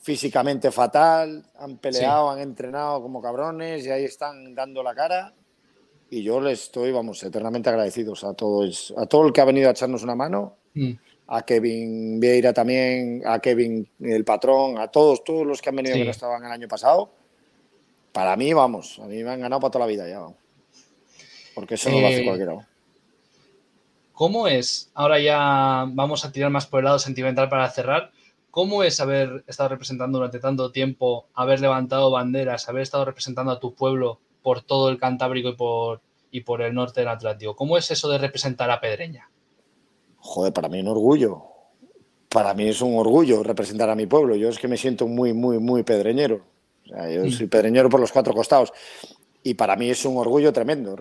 físicamente 0.00 0.70
fatal, 0.70 1.44
han 1.58 1.76
peleado, 1.76 2.30
han 2.30 2.38
entrenado 2.38 3.02
como 3.02 3.20
cabrones 3.20 3.84
y 3.84 3.90
ahí 3.90 4.04
están 4.04 4.54
dando 4.54 4.82
la 4.82 4.94
cara. 4.94 5.34
Y 6.12 6.22
yo 6.22 6.42
les 6.42 6.64
estoy, 6.64 6.92
vamos, 6.92 7.22
eternamente 7.22 7.70
agradecidos 7.70 8.22
a 8.22 8.34
todos, 8.34 8.92
a 8.98 9.06
todo 9.06 9.26
el 9.26 9.32
que 9.32 9.40
ha 9.40 9.46
venido 9.46 9.68
a 9.68 9.70
echarnos 9.70 10.02
una 10.02 10.14
mano, 10.14 10.58
mm. 10.74 10.90
a 11.28 11.40
Kevin 11.40 12.20
Vieira 12.20 12.52
también, 12.52 13.22
a 13.24 13.38
Kevin 13.38 13.88
el 13.98 14.22
patrón, 14.22 14.76
a 14.76 14.88
todos, 14.88 15.24
todos 15.24 15.46
los 15.46 15.62
que 15.62 15.70
han 15.70 15.76
venido 15.76 15.96
que 15.96 16.04
no 16.04 16.10
estaban 16.10 16.44
el 16.44 16.52
año 16.52 16.68
pasado. 16.68 17.14
Para 18.12 18.36
mí, 18.36 18.52
vamos, 18.52 18.98
a 18.98 19.06
mí 19.06 19.24
me 19.24 19.30
han 19.30 19.40
ganado 19.40 19.62
para 19.62 19.70
toda 19.70 19.86
la 19.86 19.90
vida 19.90 20.06
ya, 20.06 20.20
Porque 21.54 21.76
eso 21.76 21.88
no 21.88 22.02
lo 22.02 22.06
hace 22.08 22.20
eh, 22.20 22.24
cualquiera. 22.26 22.68
¿Cómo 24.12 24.48
es? 24.48 24.90
Ahora 24.92 25.18
ya 25.18 25.86
vamos 25.88 26.26
a 26.26 26.30
tirar 26.30 26.50
más 26.50 26.66
por 26.66 26.80
el 26.80 26.84
lado 26.84 26.98
sentimental 26.98 27.48
para 27.48 27.70
cerrar. 27.70 28.10
¿Cómo 28.50 28.84
es 28.84 29.00
haber 29.00 29.44
estado 29.46 29.70
representando 29.70 30.18
durante 30.18 30.40
tanto 30.40 30.72
tiempo, 30.72 31.24
haber 31.32 31.60
levantado 31.60 32.10
banderas, 32.10 32.68
haber 32.68 32.82
estado 32.82 33.06
representando 33.06 33.50
a 33.50 33.60
tu 33.60 33.74
pueblo 33.74 34.20
por 34.42 34.62
todo 34.62 34.88
el 34.88 34.98
Cantábrico 34.98 35.50
y 35.50 35.56
por, 35.56 36.00
y 36.30 36.40
por 36.42 36.62
el 36.62 36.74
norte 36.74 37.00
del 37.00 37.08
Atlántico? 37.08 37.56
¿Cómo 37.56 37.76
es 37.76 37.90
eso 37.90 38.08
de 38.08 38.18
representar 38.18 38.70
a 38.70 38.80
Pedreña? 38.80 39.30
Joder, 40.18 40.52
para 40.52 40.68
mí 40.68 40.78
es 40.78 40.84
un 40.84 40.90
orgullo. 40.90 41.42
Para 42.28 42.54
mí 42.54 42.68
es 42.68 42.80
un 42.80 42.96
orgullo 42.96 43.42
representar 43.42 43.90
a 43.90 43.94
mi 43.94 44.06
pueblo. 44.06 44.36
Yo 44.36 44.48
es 44.48 44.58
que 44.58 44.68
me 44.68 44.76
siento 44.76 45.06
muy, 45.06 45.32
muy, 45.32 45.58
muy 45.58 45.82
pedreñero. 45.82 46.42
yo 46.86 47.24
mm. 47.24 47.30
soy 47.30 47.46
pedreñero 47.46 47.88
por 47.88 48.00
los 48.00 48.12
cuatro 48.12 48.34
costados. 48.34 48.72
Y 49.42 49.54
para 49.54 49.76
mí 49.76 49.90
es 49.90 50.04
un 50.04 50.16
orgullo 50.16 50.52
tremendo. 50.52 50.96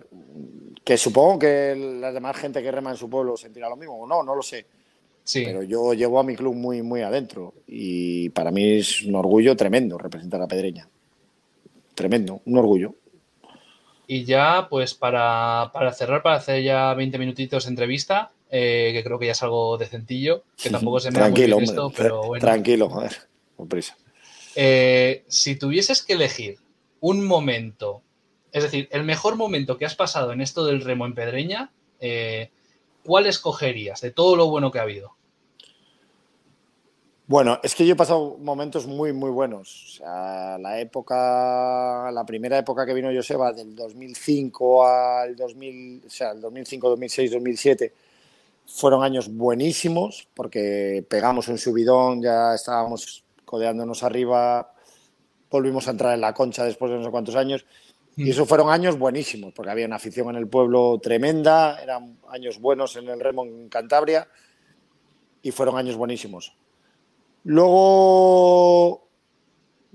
Que 0.83 0.97
supongo 0.97 1.39
que 1.39 1.75
la 2.01 2.11
demás 2.11 2.35
gente 2.37 2.61
que 2.61 2.71
rema 2.71 2.91
en 2.91 2.97
su 2.97 3.09
pueblo 3.09 3.37
sentirá 3.37 3.69
lo 3.69 3.77
mismo. 3.77 4.05
No, 4.07 4.23
no 4.23 4.35
lo 4.35 4.41
sé 4.41 4.65
pero 5.33 5.63
yo 5.63 5.93
llevo 5.93 6.19
a 6.19 6.23
mi 6.23 6.35
club 6.35 6.55
muy, 6.55 6.81
muy 6.81 7.01
adentro 7.01 7.53
y 7.67 8.29
para 8.29 8.51
mí 8.51 8.79
es 8.79 9.03
un 9.03 9.15
orgullo 9.15 9.55
tremendo 9.55 9.97
representar 9.97 10.41
a 10.41 10.47
Pedreña. 10.47 10.89
Tremendo, 11.93 12.41
un 12.45 12.57
orgullo. 12.57 12.95
Y 14.13 14.25
ya, 14.25 14.67
pues 14.69 14.93
para, 14.93 15.71
cerrar, 15.93 16.21
para 16.21 16.35
hacer 16.35 16.61
ya 16.61 16.93
20 16.93 17.17
minutitos 17.17 17.63
de 17.63 17.69
entrevista, 17.69 18.33
eh, 18.49 18.89
que 18.91 19.05
creo 19.05 19.17
que 19.17 19.27
ya 19.27 19.31
es 19.31 19.41
algo 19.41 19.77
decentillo, 19.77 20.43
que 20.61 20.69
tampoco 20.69 20.99
se 20.99 21.11
me 21.11 21.19
Tranquilo, 21.19 21.55
muy 21.55 21.63
esto, 21.63 21.93
pero 21.95 22.21
bueno. 22.23 22.41
Tranquilo, 22.41 22.89
joder, 22.89 23.15
con 23.55 23.69
prisa. 23.69 23.95
Eh, 24.53 25.23
si 25.29 25.55
tuvieses 25.55 26.03
que 26.03 26.11
elegir 26.11 26.57
un 26.99 27.25
momento, 27.25 28.01
es 28.51 28.63
decir, 28.63 28.89
el 28.91 29.05
mejor 29.05 29.37
momento 29.37 29.77
que 29.77 29.85
has 29.85 29.95
pasado 29.95 30.33
en 30.33 30.41
esto 30.41 30.65
del 30.65 30.81
remo 30.81 31.05
en 31.05 31.15
Pedreña, 31.15 31.71
eh, 32.01 32.51
¿cuál 33.05 33.27
escogerías 33.27 34.01
de 34.01 34.11
todo 34.11 34.35
lo 34.35 34.47
bueno 34.47 34.71
que 34.71 34.79
ha 34.79 34.81
habido? 34.81 35.15
Bueno, 37.31 37.61
es 37.63 37.75
que 37.75 37.85
yo 37.85 37.93
he 37.93 37.95
pasado 37.95 38.35
momentos 38.41 38.87
muy, 38.87 39.13
muy 39.13 39.29
buenos. 39.29 39.85
O 39.85 39.97
sea, 39.99 40.57
la 40.57 40.81
época, 40.81 42.11
la 42.11 42.25
primera 42.25 42.57
época 42.57 42.85
que 42.85 42.93
vino 42.93 43.09
Joseba, 43.09 43.53
del 43.53 43.73
2005 43.73 44.85
al 44.85 45.37
2000, 45.37 46.03
o 46.07 46.09
sea, 46.09 46.31
el 46.31 46.41
2005, 46.41 46.89
2006, 46.89 47.31
2007, 47.31 47.93
fueron 48.67 49.01
años 49.01 49.33
buenísimos 49.33 50.27
porque 50.33 51.05
pegamos 51.07 51.47
un 51.47 51.57
subidón, 51.57 52.21
ya 52.21 52.53
estábamos 52.53 53.23
codeándonos 53.45 54.03
arriba, 54.03 54.73
volvimos 55.49 55.87
a 55.87 55.91
entrar 55.91 56.13
en 56.13 56.19
la 56.19 56.33
concha 56.33 56.65
después 56.65 56.91
de 56.91 56.97
no 56.97 57.05
sé 57.05 57.11
cuántos 57.11 57.37
años 57.37 57.65
y 58.17 58.29
esos 58.29 58.45
fueron 58.45 58.69
años 58.69 58.99
buenísimos, 58.99 59.53
porque 59.53 59.71
había 59.71 59.85
una 59.85 59.95
afición 59.95 60.31
en 60.31 60.35
el 60.35 60.49
pueblo 60.49 60.99
tremenda, 61.01 61.81
eran 61.81 62.17
años 62.27 62.59
buenos 62.59 62.97
en 62.97 63.07
el 63.07 63.21
remo 63.21 63.45
en 63.45 63.69
Cantabria 63.69 64.27
y 65.41 65.51
fueron 65.51 65.77
años 65.77 65.95
buenísimos. 65.95 66.57
Luego 67.43 69.07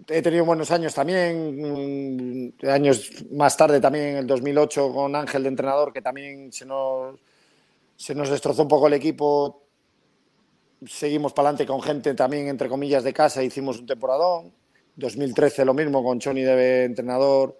he 0.09 0.23
tenido 0.23 0.45
buenos 0.45 0.71
años 0.71 0.95
también, 0.95 2.53
mm, 2.59 2.69
años 2.69 3.25
más 3.33 3.57
tarde 3.57 3.81
también 3.81 4.07
en 4.07 4.17
el 4.19 4.27
2008 4.27 4.93
con 4.93 5.15
Ángel 5.17 5.43
de 5.43 5.49
entrenador, 5.49 5.93
que 5.93 6.03
también 6.03 6.53
se 6.53 6.65
nos, 6.65 7.19
se 7.97 8.15
nos 8.15 8.29
destrozó 8.29 8.63
un 8.63 8.69
poco 8.69 8.87
el 8.87 8.95
equipo. 8.95 9.63
Seguimos 10.87 11.33
para 11.33 11.49
adelante 11.49 11.67
con 11.67 11.83
gente 11.83 12.15
también, 12.15 12.49
entre 12.49 12.69
comillas, 12.69 13.05
de 13.05 13.13
casa, 13.13 13.43
hicimos 13.43 13.79
un 13.79 13.87
temporadón. 13.87 14.53
2013 14.97 15.65
lo 15.65 15.75
mismo 15.75 16.03
con 16.03 16.19
Choni 16.19 16.43
de 16.43 16.85
entrenador 16.85 17.59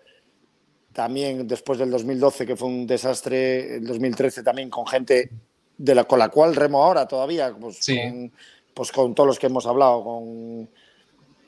también 0.92 1.46
después 1.46 1.79
del 1.79 1.90
2012, 1.90 2.46
que 2.46 2.57
fue 2.57 2.68
un 2.68 2.87
desastre, 2.87 3.77
el 3.77 3.87
2013 3.87 4.42
también 4.42 4.70
con 4.70 4.87
gente 4.87 5.31
de 5.77 5.94
la, 5.94 6.05
con 6.05 6.18
la 6.18 6.31
cual 6.31 6.57
remo 6.57 6.83
ahora 6.83 7.07
todavía, 7.07 7.55
pues, 7.55 7.87
con, 7.87 8.33
pues 8.76 8.92
con 8.92 9.14
todos 9.14 9.26
los 9.26 9.38
que 9.38 9.46
hemos 9.46 9.64
hablado, 9.64 10.04
con, 10.04 10.68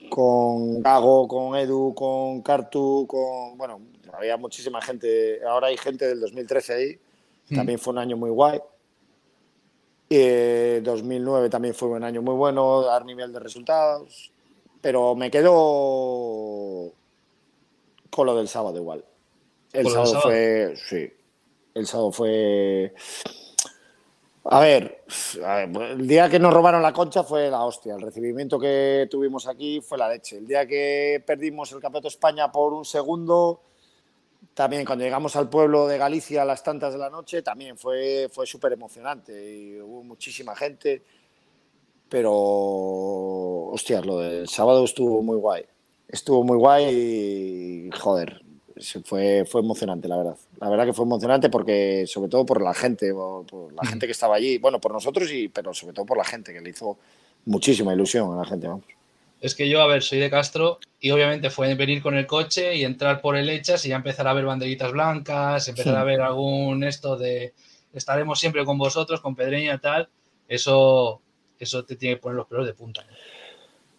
con 0.09 0.81
Gago, 0.81 1.29
con 1.29 1.55
Edu, 1.57 1.95
con 1.95 2.41
Cartu, 2.41 3.07
con, 3.07 3.59
bueno, 3.59 3.83
había 4.15 4.39
muchísima 4.39 4.81
gente, 4.81 5.45
ahora 5.45 5.67
hay 5.67 5.77
gente 5.77 6.09
del 6.09 6.21
2013 6.21 6.73
ahí, 6.73 6.99
hmm. 7.51 7.55
también 7.55 7.79
fue 7.79 7.93
un 7.93 7.99
año 7.99 8.17
muy 8.17 8.31
guay. 8.31 8.59
Eh, 10.09 10.81
2009 10.83 11.51
también 11.51 11.75
fue 11.75 11.89
un 11.89 12.03
año 12.03 12.23
muy 12.23 12.35
bueno, 12.35 12.81
dar 12.81 13.05
nivel 13.05 13.31
de 13.31 13.41
resultados, 13.41 14.33
pero 14.81 15.15
me 15.15 15.31
quedo 15.31 16.91
con 18.09 18.25
lo 18.25 18.35
del 18.35 18.49
sábado 18.49 18.79
igual. 18.79 19.05
El 19.75 19.87
sábado, 19.87 20.23
fue. 20.23 20.75
Sí. 20.77 21.13
El 21.75 21.87
sábado 21.87 22.11
fue. 22.11 22.95
A 24.45 24.61
ver, 24.61 25.05
el 25.37 26.07
día 26.07 26.29
que 26.29 26.39
nos 26.39 26.55
robaron 26.55 26.83
la 26.83 26.93
concha 26.93 27.23
fue 27.23 27.51
la 27.51 27.65
hostia. 27.65 27.95
El 27.95 28.01
recibimiento 28.01 28.59
que 28.59 29.07
tuvimos 29.11 29.47
aquí 29.47 29.81
fue 29.81 29.99
la 29.99 30.09
leche. 30.09 30.39
El 30.39 30.47
día 30.47 30.67
que 30.67 31.23
perdimos 31.27 31.71
el 31.73 31.81
Campeonato 31.81 32.09
de 32.09 32.15
España 32.15 32.51
por 32.51 32.73
un 32.73 32.85
segundo, 32.85 33.61
también 34.55 34.87
cuando 34.87 35.05
llegamos 35.05 35.37
al 35.37 35.51
pueblo 35.51 35.87
de 35.87 35.99
Galicia 35.99 36.43
a 36.43 36.45
las 36.45 36.63
tantas 36.63 36.93
de 36.93 36.99
la 36.99 37.11
noche, 37.11 37.43
también 37.43 37.77
fue, 37.77 38.29
fue 38.33 38.47
súper 38.47 38.73
emocionante. 38.73 39.33
Y 39.55 39.81
hubo 39.81 40.03
muchísima 40.03 40.57
gente. 40.57 41.03
Pero, 42.09 42.33
hostia, 42.33 44.01
lo 44.01 44.21
del 44.21 44.49
sábado 44.49 44.85
estuvo 44.85 45.23
muy 45.23 45.37
guay. 45.37 45.65
Estuvo 46.09 46.43
muy 46.43 46.57
guay 46.57 46.87
y, 46.87 47.91
joder, 47.99 48.41
fue, 49.05 49.45
fue 49.45 49.61
emocionante, 49.61 50.09
la 50.09 50.17
verdad. 50.17 50.37
La 50.61 50.69
verdad 50.69 50.87
que 50.87 50.93
fue 50.93 51.05
emocionante 51.05 51.51
porque, 51.51 52.05
sobre 52.07 52.31
todo 52.31 52.45
por 52.47 52.63
la 52.63 52.75
gente, 52.75 53.13
por 53.13 53.73
la 53.73 53.85
gente 53.85 54.07
que 54.07 54.13
estaba 54.13 54.37
allí, 54.37 54.59
bueno, 54.59 54.81
por 54.81 54.93
nosotros, 54.93 55.31
y, 55.33 55.49
pero 55.49 55.75
sobre 55.75 55.95
todo 55.95 56.07
por 56.07 56.19
la 56.19 56.25
gente, 56.25 56.53
que 56.53 56.61
le 56.61 56.71
hizo 56.71 56.99
muchísima 57.45 57.95
ilusión 57.95 58.33
a 58.33 58.37
la 58.37 58.45
gente, 58.45 58.69
vamos. 58.69 58.85
Es 59.41 59.55
que 59.55 59.69
yo, 59.69 59.81
a 59.81 59.87
ver, 59.87 60.03
soy 60.03 60.19
de 60.19 60.31
Castro 60.31 60.81
y 60.99 61.11
obviamente 61.13 61.51
fue 61.51 61.73
venir 61.77 62.03
con 62.03 62.17
el 62.17 62.27
coche 62.27 62.75
y 62.75 62.85
entrar 62.85 63.21
por 63.21 63.37
el 63.37 63.49
Hechas 63.49 63.85
y 63.87 63.91
ya 63.91 63.97
empezar 63.97 64.27
a 64.27 64.33
ver 64.33 64.45
banderitas 64.45 64.91
blancas, 64.91 65.69
empezar 65.69 65.97
a 65.97 66.03
ver 66.03 66.21
algún 66.21 66.83
esto 66.83 67.17
de 67.17 67.55
estaremos 67.93 68.41
siempre 68.41 68.65
con 68.65 68.79
vosotros, 68.79 69.21
con 69.21 69.37
Pedreña 69.37 69.75
y 69.75 69.79
tal. 69.79 70.09
Eso, 70.49 71.21
eso 71.59 71.85
te 71.85 71.95
tiene 71.95 72.17
que 72.17 72.23
poner 72.23 72.37
los 72.37 72.47
pelos 72.47 72.67
de 72.67 72.75
punta. 72.75 73.07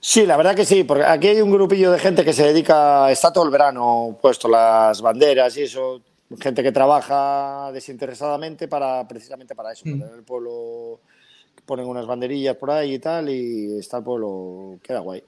Sí, 0.01 0.25
la 0.25 0.37
verdad 0.37 0.55
que 0.55 0.65
sí, 0.65 0.85
porque 0.85 1.03
aquí 1.03 1.27
hay 1.27 1.41
un 1.41 1.51
grupillo 1.51 1.91
de 1.91 1.99
gente 1.99 2.23
que 2.23 2.31
se 2.31 2.45
dedica, 2.45 3.11
está 3.11 3.33
todo 3.33 3.43
el 3.43 3.51
verano 3.51 4.17
puesto 4.21 4.47
las 4.47 5.01
banderas 5.01 5.57
y 5.57 5.63
eso, 5.63 6.01
gente 6.39 6.63
que 6.63 6.71
trabaja 6.71 7.69
desinteresadamente 7.73 8.69
para 8.69 9.05
precisamente 9.05 9.55
para 9.55 9.73
eso, 9.73 9.83
mm. 9.85 10.01
el 10.15 10.23
pueblo 10.23 11.01
ponen 11.65 11.85
unas 11.85 12.07
banderillas 12.07 12.55
por 12.55 12.71
ahí 12.71 12.93
y 12.93 12.99
tal 12.99 13.29
y 13.29 13.77
está 13.77 13.97
el 13.97 14.03
pueblo, 14.03 14.79
queda 14.81 14.99
guay. 14.99 15.21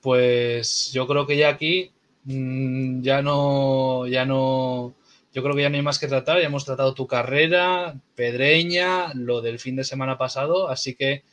Pues 0.00 0.92
yo 0.92 1.06
creo 1.06 1.26
que 1.26 1.36
ya 1.36 1.48
aquí 1.48 1.90
mm, 2.24 3.02
ya 3.02 3.20
no, 3.20 4.06
ya 4.06 4.24
no, 4.24 4.94
yo 5.32 5.42
creo 5.42 5.56
que 5.56 5.62
ya 5.62 5.70
no 5.70 5.76
hay 5.76 5.82
más 5.82 5.98
que 5.98 6.06
tratar, 6.06 6.38
ya 6.38 6.46
hemos 6.46 6.64
tratado 6.64 6.94
tu 6.94 7.08
carrera, 7.08 7.96
Pedreña, 8.14 9.12
lo 9.14 9.40
del 9.40 9.58
fin 9.58 9.74
de 9.74 9.82
semana 9.82 10.16
pasado, 10.16 10.68
así 10.68 10.94
que 10.94 11.24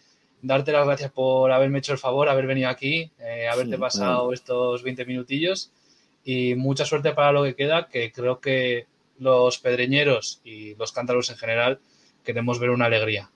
darte 0.41 0.71
las 0.71 0.86
gracias 0.86 1.12
por 1.12 1.52
haberme 1.52 1.80
hecho 1.80 1.93
el 1.93 1.97
favor, 1.97 2.30
haber 2.30 2.47
venido 2.47 2.69
aquí, 2.69 3.12
eh, 3.19 3.47
haberte 3.52 3.78
pasado 3.78 4.32
estos 4.34 4.84
20 4.84 5.06
minutillos 5.06 5.71
y 6.23 6.56
mucha 6.56 6.86
suerte 6.86 7.12
para 7.12 7.32
lo 7.32 7.43
que 7.43 7.56
queda, 7.56 7.88
que 7.88 8.12
creo 8.12 8.39
que 8.39 8.88
los 9.17 9.60
pedreñeros 9.60 10.41
y 10.43 10.75
los 10.75 10.91
cántaros 10.91 11.30
en 11.30 11.38
general 11.38 11.80
queremos 12.23 12.60
ver 12.60 12.69
una 12.69 12.86
alegría. 12.86 13.30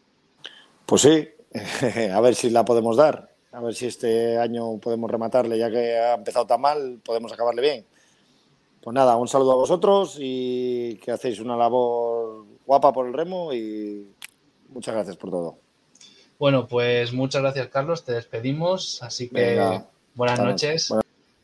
Pues 0.85 1.01
sí, 1.01 1.29
a 2.13 2.21
ver 2.21 2.35
si 2.35 2.49
la 2.49 2.65
podemos 2.65 2.97
dar, 2.97 3.29
a 3.51 3.61
ver 3.61 3.73
si 3.73 3.87
este 3.87 4.37
año 4.37 4.77
podemos 4.77 5.09
rematarle, 5.09 5.57
ya 5.57 5.69
que 5.69 5.97
ha 5.97 6.15
empezado 6.15 6.45
tan 6.45 6.61
mal, 6.61 6.99
podemos 7.03 7.31
acabarle 7.31 7.61
bien. 7.61 7.85
Pues 8.81 8.93
nada, 8.93 9.15
un 9.15 9.29
saludo 9.29 9.53
a 9.53 9.55
vosotros 9.55 10.17
y 10.19 10.97
que 10.97 11.11
hacéis 11.11 11.39
una 11.39 11.55
labor 11.55 12.45
guapa 12.65 12.91
por 12.91 13.07
el 13.07 13.13
remo 13.13 13.53
y 13.53 14.05
muchas 14.69 14.93
gracias 14.93 15.15
por 15.15 15.29
todo. 15.29 15.62
Bueno, 16.43 16.67
pues 16.67 17.13
muchas 17.13 17.41
gracias, 17.41 17.69
Carlos. 17.69 18.03
Te 18.03 18.11
despedimos. 18.11 19.01
Así 19.01 19.29
que 19.29 19.81
buenas 20.13 20.39
noches. 20.39 20.93